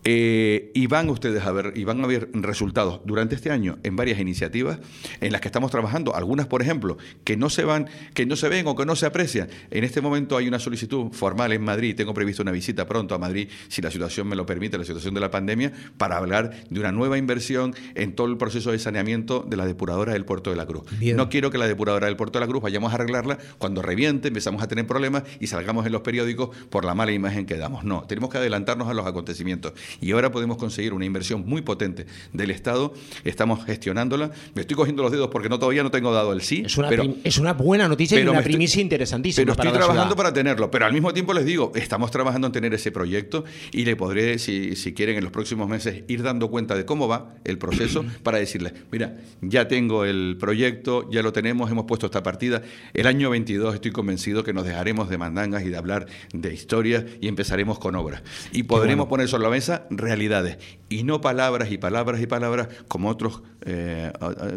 [0.05, 3.97] eh, y van ustedes a ver y van a ver resultados durante este año en
[3.97, 4.79] varias iniciativas
[5.21, 6.15] en las que estamos trabajando.
[6.15, 9.05] Algunas, por ejemplo, que no se van, que no se ven o que no se
[9.05, 9.49] aprecian.
[9.71, 11.95] En este momento hay una solicitud formal en Madrid.
[11.97, 15.13] Tengo previsto una visita pronto a Madrid, si la situación me lo permite, la situación
[15.15, 19.45] de la pandemia, para hablar de una nueva inversión en todo el proceso de saneamiento
[19.49, 20.83] de la depuradora del Puerto de la Cruz.
[20.99, 21.17] Bien.
[21.17, 24.29] No quiero que la depuradora del Puerto de la Cruz vayamos a arreglarla cuando reviente,
[24.29, 27.85] empezamos a tener problemas y salgamos en los periódicos por la mala imagen que damos.
[27.85, 29.73] No, tenemos que adelantarnos a los acontecimientos.
[30.01, 32.93] Y ahora podemos conseguir una inversión muy potente del Estado.
[33.25, 34.31] Estamos gestionándola.
[34.55, 36.63] Me estoy cogiendo los dedos porque no todavía no tengo dado el sí.
[36.65, 39.43] es, una pero, es una buena noticia y una estoy- primicia interesantísima.
[39.43, 40.71] pero estoy para trabajando para tenerlo.
[40.71, 44.39] Pero al mismo tiempo les digo, estamos trabajando en tener ese proyecto y le podré,
[44.39, 47.90] si, si quieren, en los próximos meses ir dando cuenta de cómo va el proceso
[48.23, 52.63] para decirles, mira, ya tengo el proyecto, ya lo tenemos, hemos puesto esta partida.
[52.95, 57.05] El año 22 estoy convencido que nos dejaremos de mandangas y de hablar de historias
[57.21, 58.23] y empezaremos con obras.
[58.53, 63.09] Y podremos poner sobre la mesa realidades y no palabras y palabras y palabras como
[63.09, 64.11] otros eh,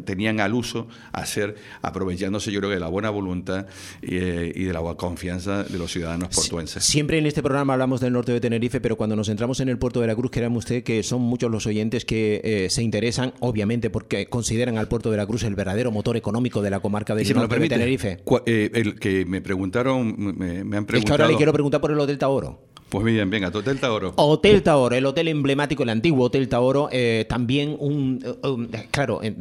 [0.05, 3.67] tenían al uso hacer, aprovechándose yo creo que de la buena voluntad
[4.01, 6.83] eh, y de la confianza de los ciudadanos portuenses.
[6.83, 9.77] Siempre en este programa hablamos del norte de Tenerife, pero cuando nos centramos en el
[9.77, 13.22] puerto de la Cruz, créame usted que son muchos los oyentes que eh, se interesan,
[13.39, 17.13] obviamente porque consideran al puerto de la Cruz el verdadero motor económico de la comarca
[17.13, 18.23] Y del si me norte de permite, Tenerife.
[18.45, 21.13] eh, el que me preguntaron, me, me han Es que preguntado.
[21.23, 22.59] ahora le quiero preguntar por el Hotel Taoro.
[22.89, 24.13] Pues bien, venga, Total Tauro.
[24.17, 29.19] Hotel Taoro, el hotel emblemático, el antiguo Hotel Taoro, eh, también un, eh, um, claro,
[29.23, 29.33] eh,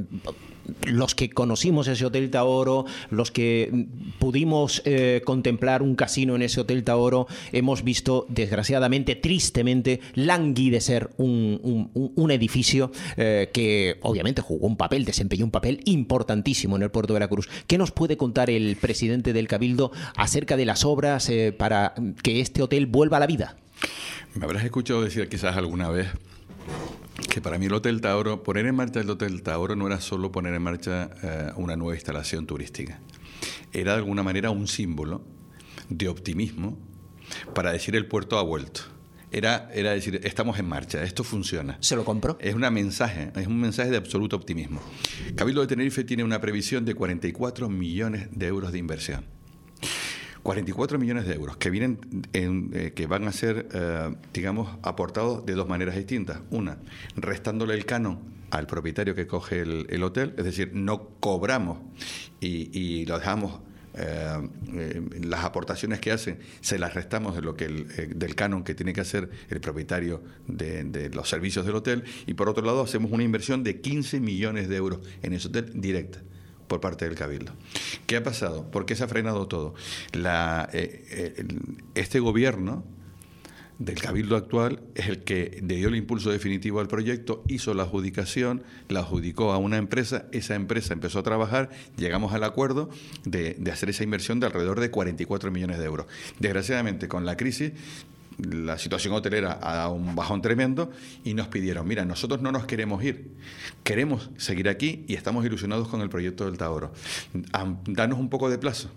[0.87, 3.87] los que conocimos ese Hotel Taoro, los que
[4.18, 11.61] pudimos eh, contemplar un casino en ese Hotel Taoro, hemos visto, desgraciadamente, tristemente, languidecer un-
[11.94, 16.90] un- un edificio eh, que obviamente jugó un papel, desempeñó un papel importantísimo en el
[16.90, 17.48] puerto de la Cruz.
[17.66, 22.40] ¿Qué nos puede contar el presidente del Cabildo acerca de las obras eh, para que
[22.40, 23.57] este hotel vuelva a la vida?
[24.35, 26.07] Me habrás escuchado decir quizás alguna vez
[27.33, 30.31] que para mí el Hotel Tauro, poner en marcha el Hotel Tauro no era solo
[30.31, 33.01] poner en marcha eh, una nueva instalación turística,
[33.73, 35.25] era de alguna manera un símbolo
[35.88, 36.79] de optimismo
[37.55, 38.83] para decir el puerto ha vuelto.
[39.31, 41.79] Era, era decir, estamos en marcha, esto funciona.
[41.81, 42.37] ¿Se lo compró?
[42.38, 44.83] Es una mensaje, es un mensaje de absoluto optimismo.
[45.35, 49.25] Cabildo de Tenerife tiene una previsión de 44 millones de euros de inversión.
[50.42, 51.98] 44 millones de euros que vienen
[52.33, 56.40] eh, que van a ser, eh, digamos, aportados de dos maneras distintas.
[56.50, 56.78] Una,
[57.16, 58.18] restándole el canon
[58.50, 61.78] al propietario que coge el, hotel, es decir, no cobramos
[62.40, 63.61] y, lo dejamos
[63.94, 68.92] eh, las aportaciones que hacen se las restamos de lo que del canon que tiene
[68.92, 73.22] que hacer el propietario de, los servicios del hotel y por otro lado hacemos una
[73.22, 76.20] inversión de 15 millones de euros en ese hotel directa
[76.68, 77.53] por parte del Cabildo.
[78.07, 78.70] ¿Qué ha pasado?
[78.70, 79.75] ¿Por qué se ha frenado todo?
[80.12, 81.46] La, eh, eh,
[81.94, 82.85] este gobierno
[83.79, 88.62] del Cabildo actual es el que dio el impulso definitivo al proyecto, hizo la adjudicación,
[88.88, 92.90] la adjudicó a una empresa, esa empresa empezó a trabajar, llegamos al acuerdo
[93.25, 96.07] de, de hacer esa inversión de alrededor de 44 millones de euros.
[96.38, 97.72] Desgraciadamente, con la crisis
[98.38, 100.90] la situación hotelera ha dado un bajón tremendo
[101.25, 103.33] y nos pidieron, mira, nosotros no nos queremos ir,
[103.85, 106.92] queremos seguir aquí y estamos ilusionados con el proyecto del Tauro.
[107.87, 108.90] Danos un poco de plazo,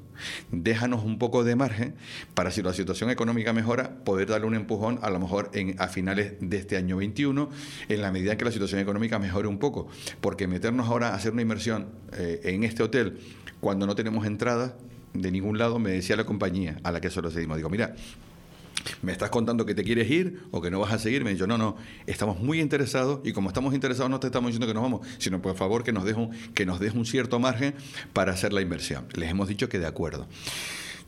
[0.52, 1.95] déjanos un poco de margen
[2.34, 5.88] para si la situación económica mejora, poder darle un empujón a lo mejor en, a
[5.88, 7.50] finales de este año 21,
[7.89, 9.88] en la medida que la situación económica mejore un poco,
[10.21, 13.19] porque meternos ahora a hacer una inversión eh, en este hotel
[13.60, 14.78] cuando no tenemos entrada
[15.13, 17.95] de ningún lado, me decía la compañía a la que solo seguimos, digo, mira,
[19.02, 21.24] me estás contando que te quieres ir o que no vas a seguir.
[21.24, 24.67] Me dijo, no, no, estamos muy interesados y como estamos interesados no te estamos diciendo
[24.67, 27.76] que nos vamos, sino por favor que nos dejes un, des un cierto margen
[28.13, 29.06] para hacer la inversión.
[29.13, 30.28] Les hemos dicho que de acuerdo.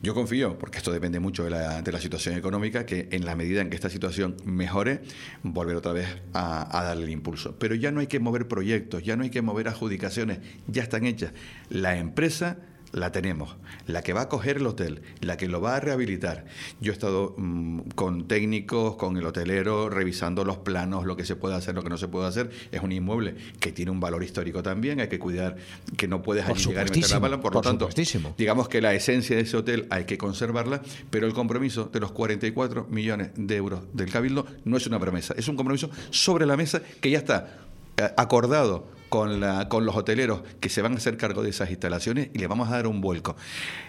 [0.00, 3.34] Yo confío, porque esto depende mucho de la, de la, situación económica, que en la
[3.34, 5.00] medida en que esta situación mejore,
[5.42, 7.56] volver otra vez a, a, darle el impulso.
[7.58, 10.38] Pero ya no hay que mover proyectos, ya no hay que mover adjudicaciones,
[10.68, 11.32] ya están hechas.
[11.68, 12.58] La empresa
[12.92, 13.56] la tenemos.
[13.86, 16.44] La que va a coger el hotel, la que lo va a rehabilitar.
[16.80, 21.36] Yo he estado mm, con técnicos, con el hotelero, revisando los planos, lo que se
[21.36, 22.50] puede hacer, lo que no se puede hacer.
[22.72, 25.56] Es un inmueble que tiene un valor histórico también, hay que cuidar
[25.96, 27.40] que no puedes allí llegar y meter la bala.
[27.40, 27.88] Por, lo tanto,
[28.36, 32.12] digamos que la esencia de ese hotel hay que conservarla, pero el compromiso de los
[32.12, 36.56] 44 millones de euros del Cabildo no es una promesa, es un compromiso sobre la
[36.56, 37.58] mesa que ya está
[37.96, 41.70] eh, acordado con, la, con los hoteleros que se van a hacer cargo de esas
[41.70, 43.36] instalaciones y le vamos a dar un vuelco.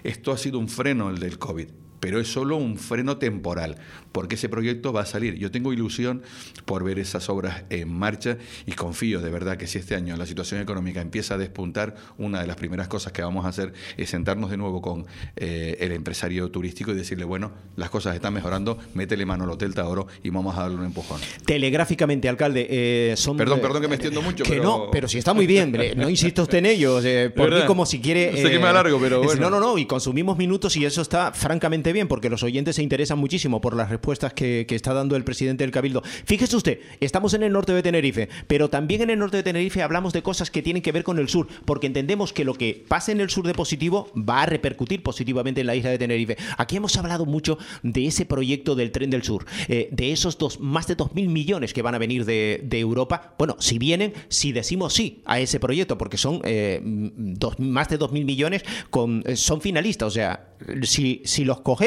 [0.03, 3.77] Esto ha sido un freno el del COVID pero es solo un freno temporal,
[4.11, 5.35] porque ese proyecto va a salir.
[5.35, 6.23] Yo tengo ilusión
[6.65, 10.25] por ver esas obras en marcha y confío de verdad que si este año la
[10.25, 14.09] situación económica empieza a despuntar, una de las primeras cosas que vamos a hacer es
[14.09, 18.77] sentarnos de nuevo con eh, el empresario turístico y decirle, bueno, las cosas están mejorando,
[18.93, 21.19] métele mano al Hotel Tauro y vamos a darle un empujón.
[21.45, 23.37] Telegráficamente, alcalde, eh, son...
[23.37, 26.41] Perdón, perdón que me extiendo mucho, que no, pero si está muy bien, no insiste
[26.41, 28.35] usted en ello, eh, por mí como si quiere...
[28.41, 29.39] sé que me alargo, pero bueno.
[29.39, 32.83] No, no, no, y consumimos minutos y eso está francamente bien, porque los oyentes se
[32.83, 36.01] interesan muchísimo por las respuestas que, está dando el presidente del Cabildo.
[36.25, 39.81] Fíjese usted, estamos en el norte de Tenerife, pero también en el norte de Tenerife
[39.81, 42.85] hablamos de cosas que tienen que ver con el sur, porque entendemos que lo que
[42.87, 46.37] pasa en el sur de positivo va a repercutir positivamente en la isla de Tenerife.
[46.57, 50.59] Aquí hemos hablado mucho de ese proyecto del tren del sur, eh, de esos dos,
[50.59, 53.33] más de 2.000 millones que van a venir de, Europa.
[53.37, 57.99] Bueno, si vienen, si decimos sí a ese proyecto, porque son eh, dos, más de
[57.99, 61.78] 2.000 millones, con, eh, son finalistas, o sea, si, si los cogemos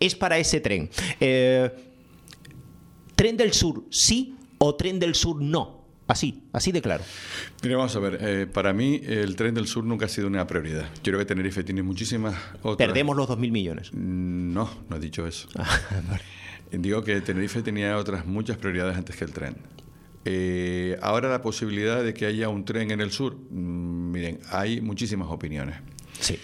[0.00, 0.90] es para ese tren.
[1.20, 1.70] Eh,
[3.14, 5.78] ¿Tren del Sur sí o Tren del Sur no?
[6.08, 7.04] Así, así de claro.
[7.62, 10.46] Mira, vamos a ver, eh, para mí el tren del sur nunca ha sido una
[10.46, 10.88] prioridad.
[11.04, 12.88] Yo creo que Tenerife tiene muchísimas otras...
[12.88, 13.90] ¿Perdemos los 2.000 millones?
[13.92, 15.48] Mm, no, no he dicho eso.
[15.54, 15.68] Ah,
[16.72, 19.56] Digo que Tenerife tenía otras muchas prioridades antes que el tren.
[20.24, 24.80] Eh, ahora la posibilidad de que haya un tren en el sur, mm, miren, hay
[24.80, 25.76] muchísimas opiniones.
[26.20, 26.38] Sí.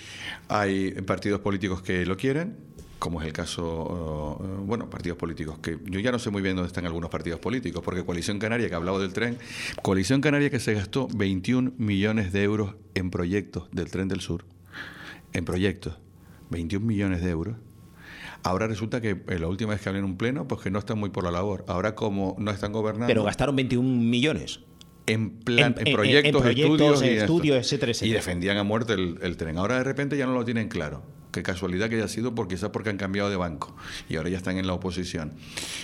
[0.48, 2.56] Hay partidos políticos que lo quieren,
[3.04, 6.56] como es el caso, eh, bueno, partidos políticos, que yo ya no sé muy bien
[6.56, 9.36] dónde están algunos partidos políticos, porque Coalición Canaria, que ha hablado del tren,
[9.82, 14.46] Coalición Canaria que se gastó 21 millones de euros en proyectos del tren del sur,
[15.34, 15.98] en proyectos,
[16.48, 17.56] 21 millones de euros.
[18.42, 20.78] Ahora resulta que eh, la última vez que hablé en un pleno, pues que no
[20.78, 21.66] están muy por la labor.
[21.68, 23.06] Ahora como no están gobernando...
[23.06, 24.60] Pero gastaron 21 millones
[25.06, 28.10] en, plan, en, proyectos, estudios, y, etcétera, etcétera.
[28.10, 29.58] Y defendían a muerte el, tren.
[29.58, 31.02] Ahora de repente ya no lo tienen claro.
[31.34, 33.74] Qué casualidad que haya sido porque quizás porque han cambiado de banco
[34.08, 35.32] y ahora ya están en la oposición.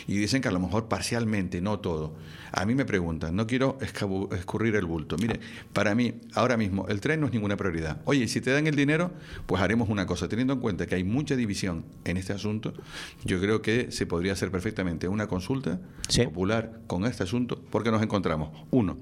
[0.06, 2.14] Y dicen que a lo mejor parcialmente, no todo.
[2.52, 5.16] A mí me preguntan, no quiero escurrir el bulto.
[5.16, 5.40] Mire,
[5.72, 8.00] para mí, ahora mismo, el tren no es ninguna prioridad.
[8.04, 9.10] Oye, si te dan el dinero,
[9.46, 10.28] pues haremos una cosa.
[10.28, 12.72] Teniendo en cuenta que hay mucha división en este asunto,
[13.24, 15.80] yo creo que se podría hacer perfectamente una consulta
[16.24, 18.98] popular con este asunto, porque nos encontramos, uno,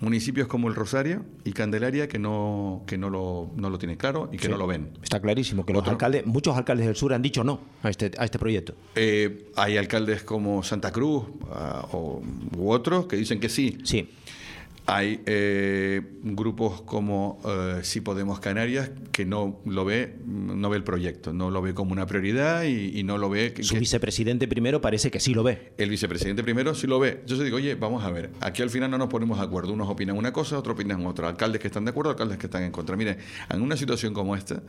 [0.00, 4.28] municipios como el Rosario y Candelaria que no, que no, lo, no lo tienen claro
[4.32, 4.90] y que no lo ven.
[5.02, 8.24] Está clarísimo que los alcaldes, muchos alcaldes del sur han dicho no a este, a
[8.24, 8.74] este proyecto.
[8.94, 12.22] Eh, hay alcaldes como Santa Cruz ah, o,
[12.56, 13.78] u otros que dicen que sí.
[13.84, 14.08] Sí.
[14.90, 20.84] Hay eh, grupos como eh, Si Podemos Canarias que no lo ve, no ve el
[20.84, 23.52] proyecto, no lo ve como una prioridad y, no lo ve.
[23.60, 25.72] Su vicepresidente primero parece que sí lo ve.
[25.76, 27.22] El vicepresidente primero sí lo ve.
[27.26, 29.74] Yo se digo, oye, vamos a ver, aquí al final no nos ponemos de acuerdo.
[29.74, 31.28] Unos opinan una cosa, otros opinan otra.
[31.28, 32.96] Alcaldes que están de acuerdo, alcaldes que están en contra.
[32.96, 33.18] Mire,
[33.50, 34.62] en una situación como esta,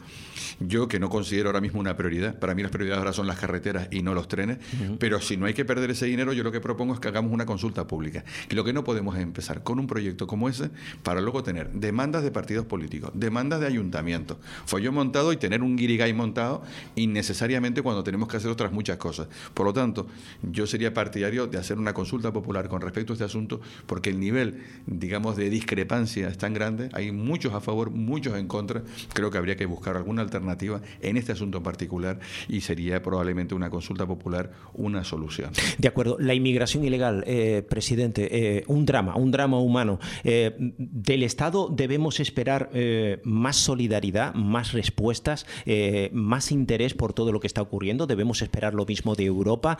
[0.59, 3.39] yo que no considero ahora mismo una prioridad, para mí las prioridades ahora son las
[3.39, 4.57] carreteras y no los trenes,
[4.99, 7.31] pero si no hay que perder ese dinero, yo lo que propongo es que hagamos
[7.31, 8.25] una consulta pública.
[8.49, 10.69] Y lo que no podemos es empezar con un proyecto como ese
[11.03, 15.75] para luego tener demandas de partidos políticos, demandas de ayuntamientos, follo montado y tener un
[15.75, 16.63] guirigay montado
[16.95, 19.27] innecesariamente cuando tenemos que hacer otras muchas cosas.
[19.53, 20.07] Por lo tanto,
[20.41, 24.19] yo sería partidario de hacer una consulta popular con respecto a este asunto porque el
[24.19, 28.83] nivel, digamos, de discrepancia es tan grande, hay muchos a favor, muchos en contra,
[29.13, 33.55] creo que habría que buscar alguna alternativa en este asunto en particular y sería probablemente
[33.55, 35.51] una consulta popular una solución.
[35.77, 39.98] De acuerdo, la inmigración ilegal, eh, presidente, eh, un drama, un drama humano.
[40.23, 47.31] Eh, del Estado debemos esperar eh, más solidaridad, más respuestas, eh, más interés por todo
[47.31, 48.07] lo que está ocurriendo.
[48.07, 49.77] Debemos esperar lo mismo de Europa.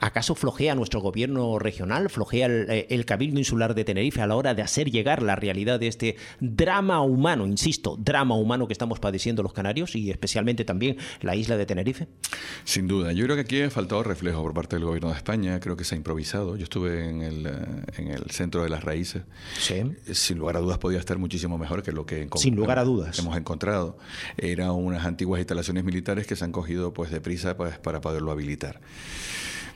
[0.00, 4.62] ¿Acaso flojea nuestro gobierno regional, flojea el, Cabildo Insular de Tenerife a la hora de
[4.62, 9.52] hacer llegar la realidad de este drama humano, insisto, drama humano que estamos padeciendo los
[9.52, 12.08] canarios y especialmente también la isla de Tenerife?
[12.64, 13.12] Sin duda.
[13.12, 15.58] Yo creo que aquí ha faltado reflejo por parte del gobierno de España.
[15.60, 16.56] Creo que se ha improvisado.
[16.56, 17.46] Yo estuve en el,
[17.96, 19.17] en el centro de las raíces
[19.58, 23.18] sin lugar a dudas podía estar muchísimo mejor que lo que sin lugar a dudas
[23.18, 23.98] hemos encontrado.
[24.36, 28.80] Eran unas antiguas instalaciones militares que se han cogido pues deprisa pues, para poderlo habilitar.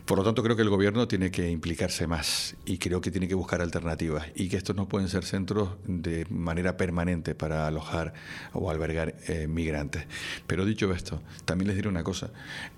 [0.04, 3.28] Por lo tanto, creo que el gobierno tiene que implicarse más y creo que tiene
[3.28, 8.12] que buscar alternativas y que estos no pueden ser centros de manera permanente para alojar
[8.52, 10.04] o albergar eh, migrantes.
[10.48, 12.30] Pero dicho esto, también les diré una cosa.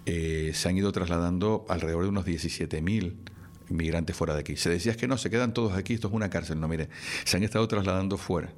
[0.04, 3.14] Eh, se han ido trasladando alrededor de unos 17.000
[3.74, 4.56] inmigrantes fuera de aquí.
[4.56, 6.60] Se decía que no, se quedan todos aquí, esto es una cárcel.
[6.60, 6.88] No, mire,
[7.24, 8.52] se han estado trasladando fuera.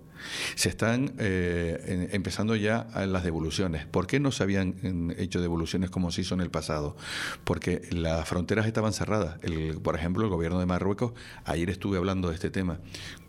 [0.55, 3.87] Se están eh, empezando ya las devoluciones.
[3.87, 6.97] ¿Por qué no se habían hecho devoluciones como se hizo en el pasado?
[7.45, 9.39] Porque las fronteras estaban cerradas.
[9.43, 11.13] El, por ejemplo, el gobierno de Marruecos,
[11.45, 12.79] ayer estuve hablando de este tema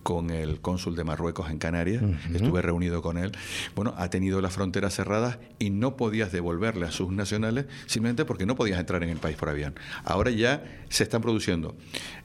[0.07, 2.01] con el cónsul de Marruecos en Canarias,
[2.33, 3.33] estuve reunido con él.
[3.75, 8.45] Bueno, ha tenido las fronteras cerradas y no podías devolverle a sus nacionales simplemente porque
[8.45, 9.75] no podías entrar en el país por avión.
[10.05, 11.75] Ahora ya se están produciendo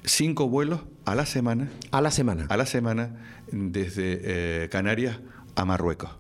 [0.04, 1.72] cinco vuelos a la semana.
[1.90, 2.46] A la semana.
[2.50, 3.16] A la semana
[3.53, 5.18] desde eh, Canarias
[5.55, 6.11] a Marruecos,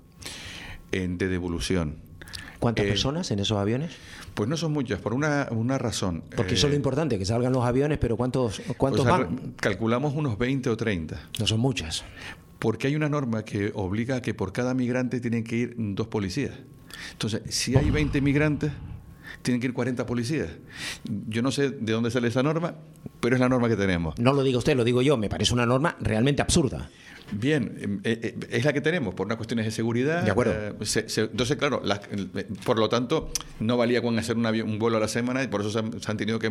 [0.92, 1.96] en, de devolución.
[2.58, 3.92] ¿Cuántas eh, personas en esos aviones?
[4.34, 6.22] Pues no son muchas, por una, una razón.
[6.36, 9.54] Porque eso es lo eh, importante, que salgan los aviones, pero ¿cuántos, cuántos van?
[9.56, 11.28] Calculamos unos 20 o 30.
[11.38, 12.04] No son muchas.
[12.58, 16.06] Porque hay una norma que obliga a que por cada migrante tienen que ir dos
[16.06, 16.52] policías.
[17.12, 18.72] Entonces, si hay 20 migrantes,
[19.42, 20.48] tienen que ir 40 policías.
[21.04, 22.76] Yo no sé de dónde sale esa norma,
[23.22, 24.18] pero es la norma que tenemos.
[24.18, 25.16] No lo digo usted, lo digo yo.
[25.16, 26.90] Me parece una norma realmente absurda.
[27.32, 30.22] Bien, eh, eh, es la que tenemos por unas cuestiones de seguridad.
[30.22, 30.52] De acuerdo.
[30.52, 31.82] Eh, entonces, claro,
[32.64, 35.62] por lo tanto, no valía con hacer un, un, vuelo a la semana y por
[35.62, 36.50] eso se han, tenido que,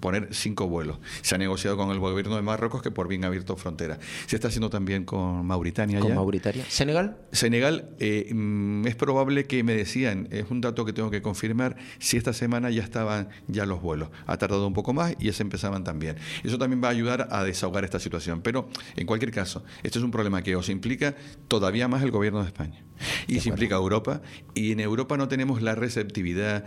[0.00, 0.98] poner cinco vuelos.
[1.22, 3.98] Se ha negociado con el gobierno de Marruecos que por bien ha abierto fronteras.
[4.26, 6.00] Se está haciendo también con Mauritania.
[6.00, 6.64] ¿Con Mauritania?
[6.68, 7.18] ¿Senegal?
[7.32, 12.16] Senegal, mm, es probable que me decían, es un dato que tengo que confirmar, si
[12.16, 14.08] esta semana ya estaban ya los vuelos.
[14.26, 16.16] Ha tardado un poco más y ya se empezaban también.
[16.42, 18.42] Eso también va a ayudar a desahogar esta situación.
[18.42, 21.14] Pero, en cualquier caso, este es un problema que os implica
[21.48, 22.82] todavía más el gobierno de España.
[23.26, 24.22] Y se implica Europa.
[24.54, 26.64] Y en Europa no tenemos la receptividad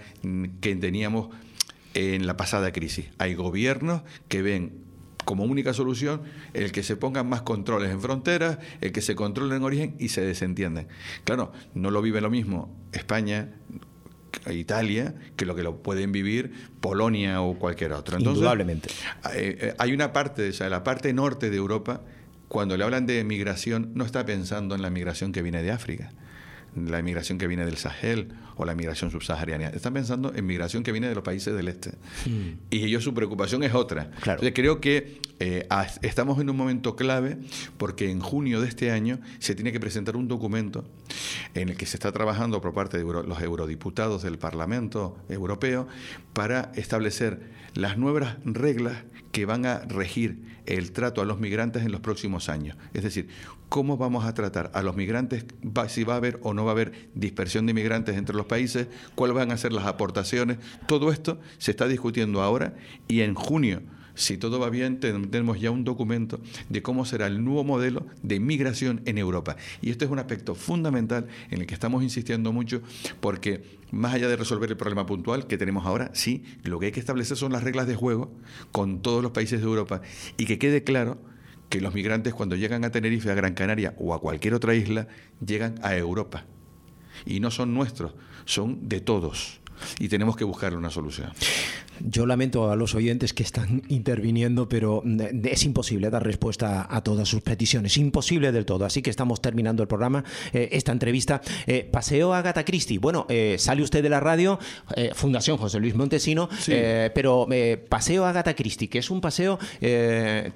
[0.61, 1.29] que teníamos
[1.93, 3.05] en la pasada crisis.
[3.17, 4.83] Hay gobiernos que ven
[5.25, 6.21] como única solución
[6.53, 10.09] el que se pongan más controles en fronteras, el que se controle en origen y
[10.09, 10.87] se desentienden.
[11.23, 13.51] Claro, no lo vive lo mismo España,
[14.51, 18.19] Italia que lo que lo pueden vivir Polonia o cualquier otro.
[18.19, 18.89] Indudablemente.
[19.33, 22.01] Eh, eh, hay una parte, o sea, la parte norte de Europa
[22.53, 26.11] cuando le hablan de migración, no está pensando en la migración que viene de África,
[26.75, 29.69] la migración que viene del Sahel o la migración subsahariana.
[29.69, 31.91] Están pensando en migración que viene de los países del este.
[32.25, 32.57] Hmm.
[32.69, 34.11] Y ellos su preocupación es otra.
[34.17, 35.67] Entonces creo que eh,
[36.01, 37.37] estamos en un momento clave
[37.77, 40.85] porque en junio de este año se tiene que presentar un documento
[41.53, 45.87] en el que se está trabajando por parte de los eurodiputados del Parlamento Europeo
[46.33, 48.97] para establecer las nuevas reglas
[49.33, 52.77] que van a regir el trato a los migrantes en los próximos años.
[52.93, 53.27] Es decir,
[53.67, 55.43] cómo vamos a tratar a los migrantes,
[55.87, 58.87] si va a haber o no va a haber dispersión de migrantes entre los países,
[59.15, 60.59] cuáles van a ser las aportaciones.
[60.85, 62.75] Todo esto se está discutiendo ahora
[63.07, 63.81] y en junio
[64.15, 66.39] si todo va bien, tenemos ya un documento
[66.69, 69.55] de cómo será el nuevo modelo de migración en Europa.
[69.81, 72.81] Y este es un aspecto fundamental en el que estamos insistiendo mucho
[73.19, 76.91] porque más allá de resolver el problema puntual que tenemos ahora, sí, lo que hay
[76.91, 78.31] que establecer son las reglas de juego
[78.71, 80.01] con todos los países de Europa
[80.37, 81.19] y que quede claro
[81.69, 85.07] que los migrantes cuando llegan a Tenerife, a Gran Canaria o a cualquier otra isla,
[85.43, 86.45] llegan a Europa.
[87.25, 88.13] Y no son nuestros,
[88.45, 89.59] son de todos.
[89.99, 91.31] Y tenemos que buscar una solución.
[91.99, 97.03] Yo lamento a los oyentes que están interviniendo, pero mm, es imposible dar respuesta a
[97.03, 97.97] todas sus peticiones.
[97.97, 98.85] Imposible del todo.
[98.85, 100.23] Así que estamos terminando el programa,
[100.53, 101.41] eh, esta entrevista.
[101.67, 102.99] Eh, paseo a Agatha Christie.
[102.99, 104.59] Bueno, eh, sale usted de la radio,
[105.13, 106.49] Fundación José Luis Montesino,
[107.13, 107.47] pero
[107.89, 109.59] Paseo a Agatha Christie, que es un paseo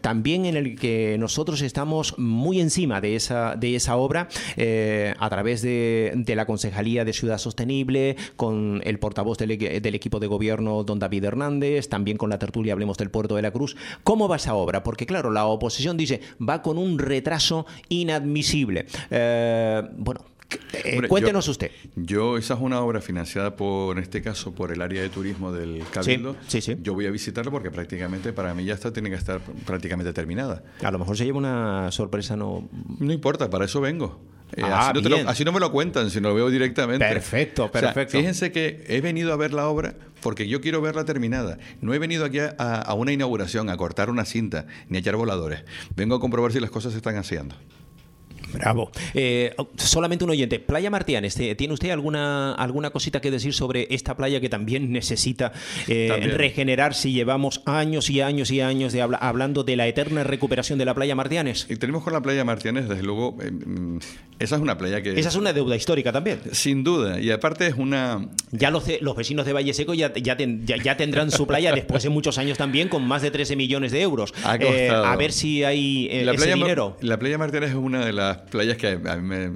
[0.02, 4.28] también en el que nosotros estamos muy encima de esa, de esa obra
[4.58, 10.28] a través de, la Concejalía de Ciudad Sostenible, con el portavoz del, del equipo de
[10.28, 13.76] gobierno, don David Hernández, también con la tertulia Hablemos del Puerto de la Cruz.
[14.04, 14.84] ¿Cómo va esa obra?
[14.84, 18.86] Porque claro, la oposición dice, va con un retraso inadmisible.
[19.10, 20.22] Eh, bueno,
[20.74, 21.72] eh, cuéntenos usted.
[21.96, 25.52] Yo, esa es una obra financiada por, en este caso, por el área de turismo
[25.52, 26.36] del Cabildo.
[26.48, 29.42] Sí, sí, Yo voy a visitarlo porque prácticamente para mí ya está, tiene que estar
[29.66, 30.64] prácticamente terminada.
[30.82, 32.68] A lo mejor se lleva una sorpresa, no.
[33.00, 34.20] No importa, para eso vengo.
[34.56, 34.94] Eh, ah,
[35.28, 37.06] así, no me lo cuentan, sino lo veo directamente.
[37.06, 38.18] Perfecto, perfecto.
[38.18, 41.58] fíjense que he venido a ver la obra porque yo quiero verla terminada.
[41.82, 45.64] No he venido aquí a, una inauguración, a cortar una cinta, ni a echar voladores.
[45.96, 47.56] Vengo a comprobar si las cosas se están haciendo.
[48.54, 48.92] Bravo.
[49.14, 50.60] Eh, solamente un oyente.
[50.60, 55.52] Playa Martianes, ¿tiene usted alguna, alguna cosita que decir sobre esta playa que también necesita
[55.88, 60.80] eh, regenerar si llevamos años y años y años de hablando de la eterna recuperación
[60.80, 61.68] de la playa Martianes?
[61.70, 64.00] Y tenemos con la playa Martianes, desde luego, eh, mm,
[64.40, 65.20] esa es una playa que...
[65.20, 66.40] Esa es una deuda histórica también.
[66.52, 67.20] Sin duda.
[67.20, 68.28] Y aparte es una...
[68.52, 72.10] Ya los, los vecinos de Valle Seco ya, ya, ya, tendrán su playa después de
[72.10, 74.34] muchos años también con más de 13 millones de euros.
[74.44, 76.98] a ver si hay la ese dinero.
[77.02, 79.52] La playa Martianes es una de las playas que a mí me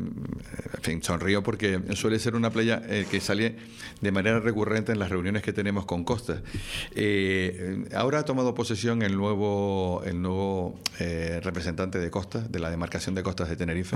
[0.82, 3.56] en fin, sonrío porque suele ser una playa eh, que sale
[4.02, 6.42] de manera recurrente en las reuniones que tenemos con Costa.
[6.96, 12.72] Eh, ahora ha tomado posesión el nuevo, el nuevo eh, representante de Costa, de la
[12.72, 13.96] demarcación de costas de Tenerife.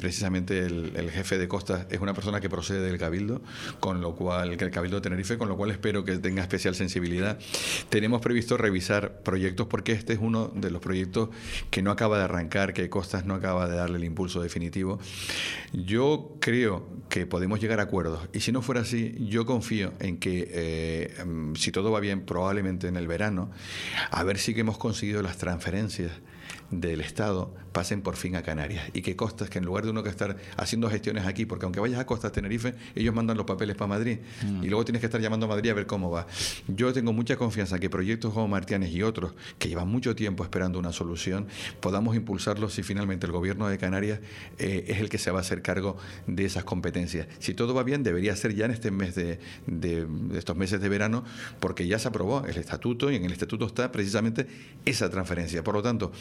[0.00, 3.40] precisamente el, jefe de Costa es una persona que procede del Cabildo,
[3.78, 6.74] con lo cual, que el Cabildo de Tenerife, con lo cual espero que tenga especial
[6.74, 7.38] sensibilidad.
[7.90, 11.28] Tenemos previsto revisar proyectos porque este es uno de los proyectos
[11.70, 14.98] que no acaba de arrancar, que Costas no acaba de el impulso definitivo.
[15.72, 20.18] Yo creo que podemos llegar a acuerdos y si no fuera así, yo confío en
[20.18, 23.50] que eh, mm, si todo va bien, probablemente en el verano,
[24.10, 26.12] a ver si que hemos conseguido las transferencias
[26.72, 30.02] del Estado pasen por fin a Canarias y que costas que en lugar de uno
[30.02, 33.76] que estar haciendo gestiones aquí, porque aunque vayas a Costas Tenerife, ellos mandan los papeles
[33.76, 34.64] para Madrid mm.
[34.64, 36.26] y luego tienes que estar llamando a Madrid a ver cómo va.
[36.68, 40.78] Yo tengo mucha confianza que proyectos como Martianes y otros que llevan mucho tiempo esperando
[40.78, 41.46] una solución,
[41.80, 44.20] podamos impulsarlos si finalmente el gobierno de Canarias
[44.58, 45.96] eh, es el que se va a hacer cargo
[46.26, 47.26] de esas competencias.
[47.38, 50.88] Si todo va bien, debería ser ya en este mes de, de estos meses de
[50.88, 51.24] verano,
[51.60, 54.46] porque ya se aprobó el estatuto y en el estatuto está precisamente
[54.84, 55.62] esa transferencia.
[55.64, 56.12] Por lo tanto,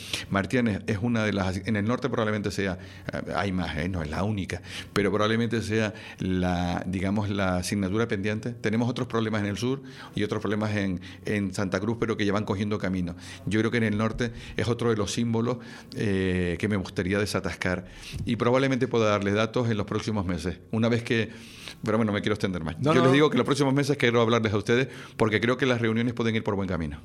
[0.42, 2.80] Martianes es una de las, en el norte probablemente sea,
[3.14, 3.88] eh, hay más, ¿eh?
[3.88, 8.50] no es la única, pero probablemente sea la, digamos, la asignatura pendiente.
[8.50, 9.84] Tenemos otros problemas en el sur
[10.16, 13.16] y otros problemas en, en Santa Cruz, pero que llevan cogiendo camino.
[13.46, 15.58] Yo creo que en el norte es otro de los símbolos
[15.96, 17.86] eh, que me gustaría desatascar
[18.26, 20.58] y probablemente pueda darles datos en los próximos meses.
[20.72, 21.30] Una vez que
[21.84, 22.76] pero bueno, no me quiero extender más.
[22.80, 24.88] Yo les digo que los próximos meses quiero hablarles a ustedes
[25.18, 27.00] porque creo que las reuniones pueden ir por buen camino.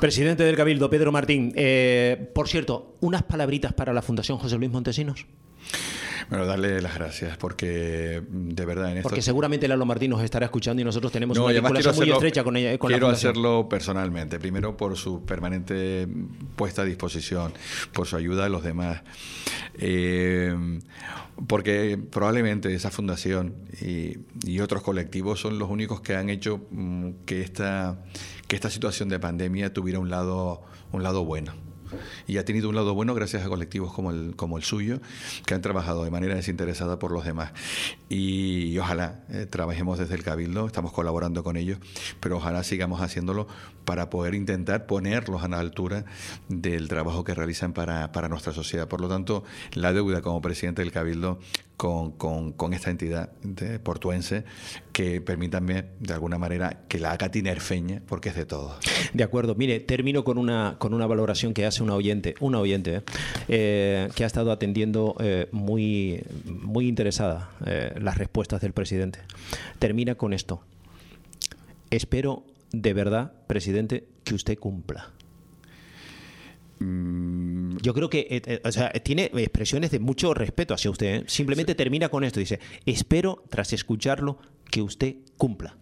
[0.00, 1.52] Presidente del Cabildo, Pedro Martín.
[1.56, 5.26] Eh, por cierto, unas palabritas para la Fundación José Luis Montesinos.
[6.28, 9.08] Bueno, darle las gracias, porque de verdad en esto...
[9.08, 12.56] Porque seguramente Lalo Martín nos estará escuchando y nosotros tenemos una vinculación muy estrecha con
[12.56, 12.78] ella.
[12.78, 16.08] quiero hacerlo personalmente, primero por su permanente
[16.56, 17.52] puesta a disposición,
[17.92, 19.02] por su ayuda a los demás,
[19.78, 20.80] eh,
[21.46, 27.10] porque probablemente esa fundación y, y, otros colectivos son los únicos que han hecho mm,
[27.26, 27.98] que esta
[28.54, 31.54] esta situación de pandemia tuviera un lado, un lado bueno
[32.26, 35.00] y ha tenido un lado bueno gracias a colectivos como el, como el suyo,
[35.46, 37.52] que han trabajado de manera desinteresada por los demás.
[38.08, 41.78] Y, ojalá eh, trabajemos desde el Cabildo, estamos colaborando con ellos,
[42.20, 43.46] pero ojalá sigamos haciéndolo
[43.84, 46.04] para poder intentar ponerlos a la altura
[46.48, 48.88] del trabajo que realizan para, para nuestra sociedad.
[48.88, 51.38] Por lo tanto, la deuda como presidente del Cabildo
[51.76, 53.30] con, con, esta entidad
[53.82, 54.44] portuense
[54.92, 58.76] que permítanme de alguna manera que la haga tinerfeña porque es de todos.
[59.12, 59.54] De acuerdo.
[59.54, 63.02] Mire, termino con una, con una valoración que hace una oyente, una oyente
[63.48, 69.18] eh, que ha estado atendiendo eh, muy, muy interesada eh, las respuestas del presidente.
[69.78, 70.62] Termina con esto.
[71.90, 72.44] Espero
[72.82, 75.12] de verdad, presidente, que usted cumpla.
[76.78, 77.76] Mm.
[77.78, 78.60] Yo creo que
[79.02, 81.24] tiene expresiones de mucho respeto hacia usted.
[81.26, 82.40] Simplemente termina con esto.
[82.40, 84.38] Dice, espero, tras escucharlo,
[84.70, 85.76] que usted cumpla.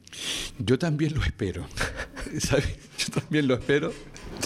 [0.59, 1.67] Yo también lo espero.
[2.33, 3.93] Yo también lo espero.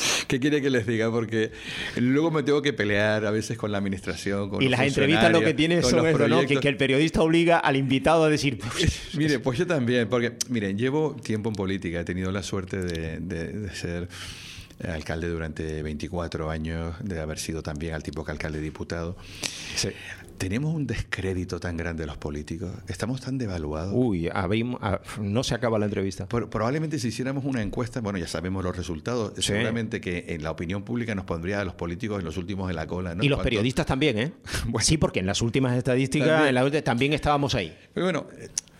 [0.28, 1.10] ¿Qué quiere que les diga?
[1.10, 1.50] Porque
[1.96, 4.50] luego me tengo que pelear a veces con la administración.
[4.50, 6.46] Con y las entrevistas lo que tiene son eso, ¿no?
[6.46, 8.58] Que, el periodista obliga al invitado a decir.
[9.14, 13.70] Mire, pues yo también, porque, miren, llevo tiempo en política, he tenido la suerte de
[13.74, 14.08] ser
[14.84, 19.16] alcalde durante 24 años, de haber sido también al tipo que alcalde diputado.
[20.38, 23.92] Tenemos un descrédito tan grande los políticos, estamos tan devaluados.
[23.94, 24.30] Uy,
[25.20, 26.28] no se acaba la entrevista.
[26.28, 30.82] probablemente si hiciéramos una encuesta, bueno, ya sabemos los resultados, seguramente que en la opinión
[30.82, 33.16] pública nos pondría a los políticos en los últimos en la cola.
[33.20, 34.32] Y los periodistas también, ¿eh?
[34.80, 37.76] Sí, porque en las últimas estadísticas también, también estábamos ahí.
[37.94, 38.26] Pero bueno,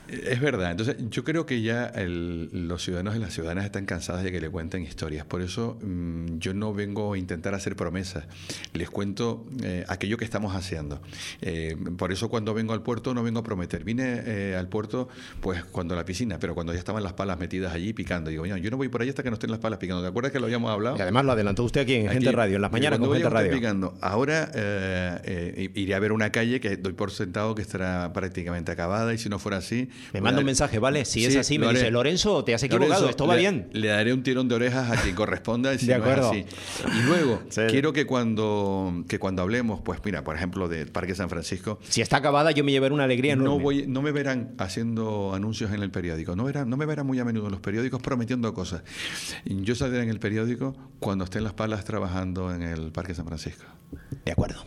[0.09, 0.71] es verdad.
[0.71, 4.49] Entonces, yo creo que ya los ciudadanos y las ciudadanas están cansadas de que le
[4.49, 5.27] cuenten historias.
[5.27, 8.25] Por eso mm, yo no vengo a intentar hacer promesas.
[8.73, 11.01] Les cuento eh, aquello que estamos haciendo.
[11.41, 13.85] Eh, por eso cuando vengo al puerto no vengo a prometer.
[13.85, 15.09] Vine eh, al puerto
[15.41, 18.31] pues cuando la piscina, pero cuando ya estaban las palas metidas allí picando.
[18.31, 20.03] Digo, yo no voy por ahí hasta que no estén las palas picando.
[20.03, 20.97] ¿Te acuerdas que lo habíamos hablado?
[20.97, 23.53] Y además lo adelantó usted aquí en Gente Radio, en las mañanas con Gente Radio.
[23.53, 23.95] Picando.
[24.01, 24.51] Ahora
[25.75, 29.29] iré a ver una calle que doy por sentado que estará prácticamente acabada y si
[29.29, 31.05] no fuera así me manda un mensaje, ¿vale?
[31.05, 33.69] Si es así, me dice, Lorenzo, te has equivocado, esto va bien.
[33.73, 35.75] Le daré un tirón de orejas a quien corresponda.
[35.77, 36.33] de acuerdo.
[36.35, 36.47] Y
[37.07, 41.79] luego, quiero que cuando, que cuando hablemos, pues mira, por ejemplo, de Parque San Francisco.
[41.89, 43.57] Si está acabada, yo me llevaré una alegría enorme.
[43.57, 47.07] No, voy, no me verán haciendo anuncios en el periódico, no, verán, no me verán
[47.07, 48.83] muy a menudo en los periódicos prometiendo cosas.
[49.45, 53.65] Yo saldré en el periódico cuando estén las palas trabajando en el Parque San Francisco.
[54.25, 54.67] De acuerdo.